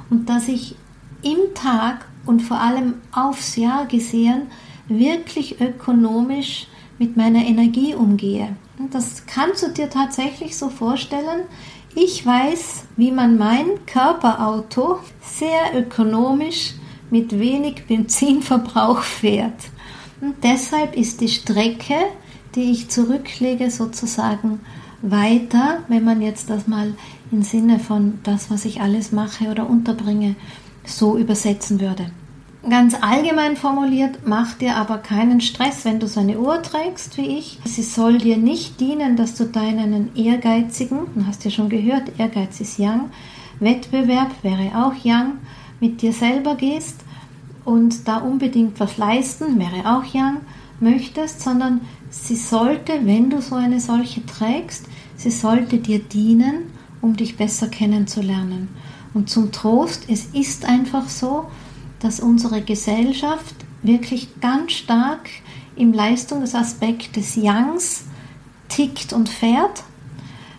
und 0.09 0.29
dass 0.29 0.47
ich 0.47 0.75
im 1.21 1.53
Tag 1.53 2.05
und 2.25 2.41
vor 2.41 2.59
allem 2.59 2.95
aufs 3.11 3.55
Jahr 3.55 3.85
gesehen 3.85 4.43
wirklich 4.87 5.59
ökonomisch 5.59 6.67
mit 6.97 7.17
meiner 7.17 7.43
Energie 7.43 7.93
umgehe. 7.93 8.55
Das 8.91 9.25
kannst 9.25 9.63
du 9.63 9.69
dir 9.69 9.89
tatsächlich 9.89 10.57
so 10.57 10.69
vorstellen. 10.69 11.41
Ich 11.95 12.25
weiß, 12.25 12.85
wie 12.97 13.11
man 13.11 13.37
mein 13.37 13.85
Körperauto 13.85 14.99
sehr 15.21 15.77
ökonomisch 15.77 16.73
mit 17.09 17.37
wenig 17.39 17.85
Benzinverbrauch 17.87 19.01
fährt. 19.01 19.71
Deshalb 20.43 20.95
ist 20.95 21.21
die 21.21 21.27
Strecke, 21.27 21.95
die 22.55 22.71
ich 22.71 22.89
zurücklege, 22.89 23.69
sozusagen 23.69 24.59
weiter, 25.01 25.79
wenn 25.87 26.03
man 26.03 26.21
jetzt 26.21 26.49
das 26.49 26.67
mal 26.67 26.93
im 27.31 27.43
Sinne 27.43 27.79
von 27.79 28.19
das, 28.23 28.49
was 28.49 28.65
ich 28.65 28.81
alles 28.81 29.11
mache 29.11 29.49
oder 29.49 29.69
unterbringe, 29.69 30.35
so 30.85 31.17
übersetzen 31.17 31.79
würde. 31.79 32.11
Ganz 32.67 32.95
allgemein 32.99 33.57
formuliert, 33.57 34.19
mach 34.25 34.55
dir 34.55 34.75
aber 34.75 34.97
keinen 34.97 35.39
Stress, 35.39 35.85
wenn 35.85 35.99
du 35.99 36.07
so 36.07 36.19
eine 36.19 36.39
Uhr 36.39 36.63
trägst 36.63 37.15
wie 37.17 37.37
ich. 37.37 37.59
Sie 37.63 37.83
soll 37.83 38.17
dir 38.17 38.37
nicht 38.37 38.79
dienen, 38.79 39.15
dass 39.15 39.35
du 39.35 39.45
deinen 39.45 40.15
ehrgeizigen, 40.15 41.01
du 41.13 41.27
hast 41.27 41.45
ja 41.45 41.51
schon 41.51 41.69
gehört, 41.69 42.17
Ehrgeiz 42.17 42.59
ist 42.59 42.79
Yang, 42.79 43.11
Wettbewerb 43.59 44.31
wäre 44.41 44.71
auch 44.83 44.95
Yang, 45.05 45.33
mit 45.79 46.01
dir 46.01 46.11
selber 46.11 46.55
gehst, 46.55 47.04
und 47.65 48.07
da 48.07 48.17
unbedingt 48.17 48.79
was 48.79 48.97
leisten, 48.97 49.59
wäre 49.59 49.97
auch 49.97 50.05
Yang, 50.13 50.37
möchtest, 50.79 51.41
sondern 51.41 51.81
sie 52.09 52.35
sollte, 52.35 53.05
wenn 53.05 53.29
du 53.29 53.41
so 53.41 53.55
eine 53.55 53.79
solche 53.79 54.25
trägst, 54.25 54.85
sie 55.15 55.31
sollte 55.31 55.77
dir 55.77 55.99
dienen, 55.99 56.71
um 57.01 57.15
dich 57.15 57.37
besser 57.37 57.67
kennenzulernen. 57.67 58.69
Und 59.13 59.29
zum 59.29 59.51
Trost, 59.51 60.05
es 60.07 60.25
ist 60.33 60.65
einfach 60.65 61.09
so, 61.09 61.45
dass 61.99 62.19
unsere 62.19 62.61
Gesellschaft 62.61 63.55
wirklich 63.81 64.39
ganz 64.41 64.73
stark 64.73 65.29
im 65.75 65.93
Leistungsaspekt 65.93 67.15
des 67.15 67.35
Yangs 67.35 68.05
tickt 68.67 69.13
und 69.13 69.29
fährt 69.29 69.83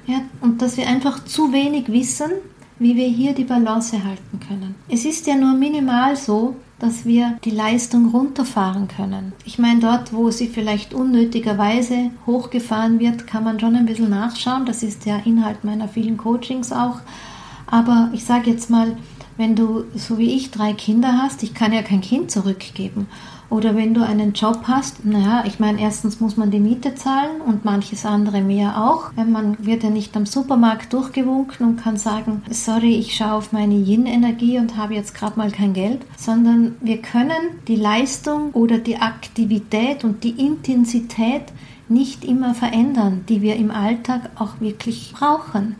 ja, 0.06 0.22
und 0.40 0.62
dass 0.62 0.76
wir 0.76 0.86
einfach 0.86 1.24
zu 1.24 1.52
wenig 1.52 1.88
wissen, 1.88 2.30
wie 2.78 2.94
wir 2.96 3.08
hier 3.08 3.34
die 3.34 3.44
Balance 3.44 4.02
halten 4.04 4.40
können. 4.46 4.74
Es 4.88 5.04
ist 5.04 5.26
ja 5.26 5.34
nur 5.34 5.54
minimal 5.54 6.16
so, 6.16 6.56
dass 6.78 7.06
wir 7.06 7.38
die 7.44 7.50
Leistung 7.50 8.10
runterfahren 8.10 8.88
können. 8.88 9.32
Ich 9.44 9.58
meine, 9.58 9.80
dort, 9.80 10.12
wo 10.12 10.30
sie 10.30 10.48
vielleicht 10.48 10.92
unnötigerweise 10.92 12.10
hochgefahren 12.26 13.00
wird, 13.00 13.26
kann 13.26 13.44
man 13.44 13.58
schon 13.58 13.76
ein 13.76 13.86
bisschen 13.86 14.10
nachschauen. 14.10 14.66
Das 14.66 14.82
ist 14.82 15.06
der 15.06 15.24
Inhalt 15.26 15.64
meiner 15.64 15.88
vielen 15.88 16.18
Coachings 16.18 16.72
auch. 16.72 17.00
Aber 17.66 18.10
ich 18.12 18.24
sage 18.24 18.50
jetzt 18.50 18.68
mal, 18.68 18.96
wenn 19.38 19.56
du 19.56 19.84
so 19.94 20.18
wie 20.18 20.34
ich 20.34 20.50
drei 20.50 20.72
Kinder 20.72 21.18
hast, 21.22 21.42
ich 21.42 21.54
kann 21.54 21.72
ja 21.72 21.82
kein 21.82 22.00
Kind 22.00 22.30
zurückgeben. 22.30 23.06
Oder 23.48 23.76
wenn 23.76 23.94
du 23.94 24.04
einen 24.04 24.32
Job 24.32 24.64
hast, 24.64 25.04
naja, 25.04 25.44
ich 25.46 25.60
meine, 25.60 25.80
erstens 25.80 26.20
muss 26.20 26.36
man 26.36 26.50
die 26.50 26.58
Miete 26.58 26.94
zahlen 26.96 27.40
und 27.40 27.64
manches 27.64 28.04
andere 28.04 28.40
mehr 28.40 28.84
auch. 28.84 29.12
Man 29.14 29.56
wird 29.64 29.84
ja 29.84 29.90
nicht 29.90 30.16
am 30.16 30.26
Supermarkt 30.26 30.92
durchgewunken 30.92 31.66
und 31.66 31.76
kann 31.76 31.96
sagen, 31.96 32.42
sorry, 32.50 32.96
ich 32.96 33.14
schaue 33.14 33.34
auf 33.34 33.52
meine 33.52 33.74
Yin-Energie 33.74 34.58
und 34.58 34.76
habe 34.76 34.94
jetzt 34.94 35.14
gerade 35.14 35.38
mal 35.38 35.52
kein 35.52 35.74
Geld, 35.74 36.00
sondern 36.16 36.74
wir 36.80 37.00
können 37.00 37.60
die 37.68 37.76
Leistung 37.76 38.50
oder 38.50 38.78
die 38.78 38.96
Aktivität 38.96 40.02
und 40.02 40.24
die 40.24 40.44
Intensität 40.44 41.44
nicht 41.88 42.24
immer 42.24 42.52
verändern, 42.52 43.24
die 43.28 43.42
wir 43.42 43.54
im 43.56 43.70
Alltag 43.70 44.30
auch 44.36 44.60
wirklich 44.60 45.12
brauchen. 45.16 45.76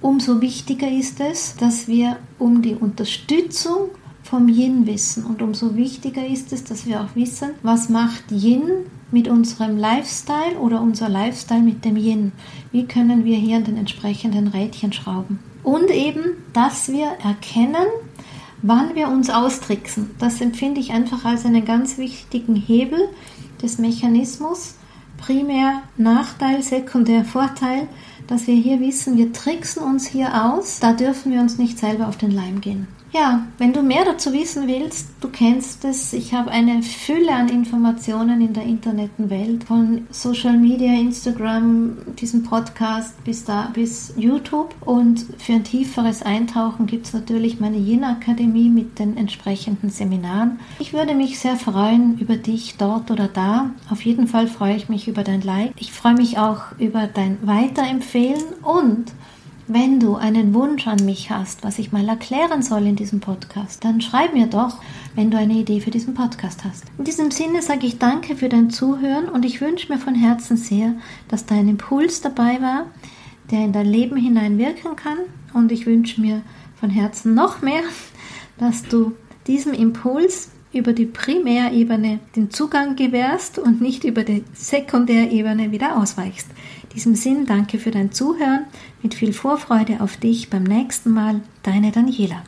Umso 0.00 0.40
wichtiger 0.40 0.90
ist 0.90 1.20
es, 1.20 1.56
dass 1.56 1.86
wir 1.86 2.16
um 2.38 2.62
die 2.62 2.74
Unterstützung 2.74 3.90
vom 4.24 4.48
Yin 4.48 4.86
wissen 4.86 5.24
und 5.24 5.42
umso 5.42 5.76
wichtiger 5.76 6.26
ist 6.26 6.52
es, 6.52 6.64
dass 6.64 6.86
wir 6.86 7.00
auch 7.00 7.14
wissen, 7.14 7.50
was 7.62 7.88
macht 7.88 8.32
Yin 8.32 8.62
mit 9.12 9.28
unserem 9.28 9.76
Lifestyle 9.76 10.58
oder 10.60 10.80
unser 10.80 11.08
Lifestyle 11.08 11.62
mit 11.62 11.84
dem 11.84 11.96
Yin. 11.96 12.32
Wie 12.72 12.84
können 12.84 13.24
wir 13.24 13.36
hier 13.36 13.58
an 13.58 13.64
den 13.64 13.76
entsprechenden 13.76 14.48
Rädchen 14.48 14.92
schrauben? 14.92 15.38
Und 15.62 15.90
eben, 15.90 16.24
dass 16.52 16.90
wir 16.90 17.06
erkennen, 17.22 17.86
wann 18.62 18.96
wir 18.96 19.08
uns 19.08 19.30
austricksen. 19.30 20.10
Das 20.18 20.40
empfinde 20.40 20.80
ich 20.80 20.90
einfach 20.90 21.24
als 21.24 21.44
einen 21.44 21.64
ganz 21.64 21.98
wichtigen 21.98 22.56
Hebel 22.56 23.08
des 23.62 23.78
Mechanismus. 23.78 24.74
Primär 25.18 25.82
Nachteil, 25.96 26.62
Sekundär 26.62 27.24
Vorteil 27.24 27.88
dass 28.26 28.46
wir 28.46 28.54
hier 28.54 28.80
wissen, 28.80 29.16
wir 29.16 29.32
tricksen 29.32 29.82
uns 29.82 30.06
hier 30.06 30.44
aus, 30.44 30.80
da 30.80 30.92
dürfen 30.92 31.32
wir 31.32 31.40
uns 31.40 31.58
nicht 31.58 31.78
selber 31.78 32.08
auf 32.08 32.16
den 32.16 32.30
Leim 32.30 32.60
gehen. 32.60 32.88
Ja, 33.14 33.46
wenn 33.58 33.72
du 33.72 33.84
mehr 33.84 34.04
dazu 34.04 34.32
wissen 34.32 34.66
willst, 34.66 35.06
du 35.20 35.28
kennst 35.28 35.84
es, 35.84 36.12
ich 36.12 36.34
habe 36.34 36.50
eine 36.50 36.82
Fülle 36.82 37.30
an 37.30 37.48
Informationen 37.48 38.40
in 38.40 38.52
der 38.52 38.64
Internetwelt, 38.64 39.62
von 39.62 40.08
Social 40.10 40.58
Media, 40.58 40.92
Instagram, 40.94 41.96
diesem 42.18 42.42
Podcast 42.42 43.22
bis 43.22 43.44
da 43.44 43.70
bis 43.72 44.14
YouTube 44.16 44.74
und 44.80 45.26
für 45.38 45.52
ein 45.52 45.62
tieferes 45.62 46.22
Eintauchen 46.22 46.86
gibt 46.86 47.06
es 47.06 47.12
natürlich 47.12 47.60
meine 47.60 47.76
Yin 47.76 48.02
Akademie 48.02 48.68
mit 48.68 48.98
den 48.98 49.16
entsprechenden 49.16 49.90
Seminaren. 49.90 50.58
Ich 50.80 50.92
würde 50.92 51.14
mich 51.14 51.38
sehr 51.38 51.54
freuen 51.54 52.18
über 52.18 52.34
dich 52.34 52.78
dort 52.78 53.12
oder 53.12 53.28
da. 53.28 53.70
Auf 53.90 54.04
jeden 54.04 54.26
Fall 54.26 54.48
freue 54.48 54.74
ich 54.74 54.88
mich 54.88 55.06
über 55.06 55.22
dein 55.22 55.42
Like. 55.42 55.70
Ich 55.78 55.92
freue 55.92 56.14
mich 56.14 56.38
auch 56.38 56.76
über 56.78 57.06
dein 57.06 57.38
Weiterempfehlen 57.46 58.42
und 58.62 59.12
wenn 59.66 59.98
du 59.98 60.16
einen 60.16 60.52
Wunsch 60.52 60.86
an 60.86 61.04
mich 61.04 61.30
hast, 61.30 61.64
was 61.64 61.78
ich 61.78 61.90
mal 61.90 62.06
erklären 62.08 62.62
soll 62.62 62.86
in 62.86 62.96
diesem 62.96 63.20
Podcast, 63.20 63.82
dann 63.84 64.00
schreib 64.00 64.34
mir 64.34 64.46
doch, 64.46 64.78
wenn 65.14 65.30
du 65.30 65.38
eine 65.38 65.54
Idee 65.54 65.80
für 65.80 65.90
diesen 65.90 66.14
Podcast 66.14 66.64
hast. 66.64 66.84
In 66.98 67.04
diesem 67.04 67.30
Sinne 67.30 67.62
sage 67.62 67.86
ich 67.86 67.98
danke 67.98 68.36
für 68.36 68.48
dein 68.48 68.70
Zuhören 68.70 69.28
und 69.28 69.44
ich 69.44 69.60
wünsche 69.60 69.90
mir 69.90 69.98
von 69.98 70.14
Herzen 70.14 70.56
sehr, 70.56 70.94
dass 71.28 71.46
dein 71.46 71.68
Impuls 71.68 72.20
dabei 72.20 72.60
war, 72.60 72.86
der 73.50 73.64
in 73.64 73.72
dein 73.72 73.86
Leben 73.86 74.16
hinein 74.16 74.58
wirken 74.58 74.96
kann. 74.96 75.18
Und 75.54 75.72
ich 75.72 75.86
wünsche 75.86 76.20
mir 76.20 76.42
von 76.76 76.90
Herzen 76.90 77.34
noch 77.34 77.62
mehr, 77.62 77.82
dass 78.58 78.82
du 78.82 79.12
diesem 79.46 79.72
Impuls 79.72 80.50
über 80.74 80.92
die 80.92 81.06
Primärebene 81.06 82.18
den 82.34 82.50
Zugang 82.50 82.96
gewährst 82.96 83.58
und 83.58 83.80
nicht 83.80 84.04
über 84.04 84.24
die 84.24 84.44
Sekundärebene 84.52 85.70
wieder 85.70 85.96
ausweichst. 85.96 86.48
In 86.94 86.98
diesem 86.98 87.16
Sinn 87.16 87.44
danke 87.44 87.80
für 87.80 87.90
dein 87.90 88.12
Zuhören. 88.12 88.66
Mit 89.02 89.14
viel 89.14 89.32
Vorfreude 89.32 90.00
auf 90.00 90.16
dich 90.16 90.48
beim 90.48 90.62
nächsten 90.62 91.10
Mal. 91.10 91.40
Deine 91.64 91.90
Daniela. 91.90 92.44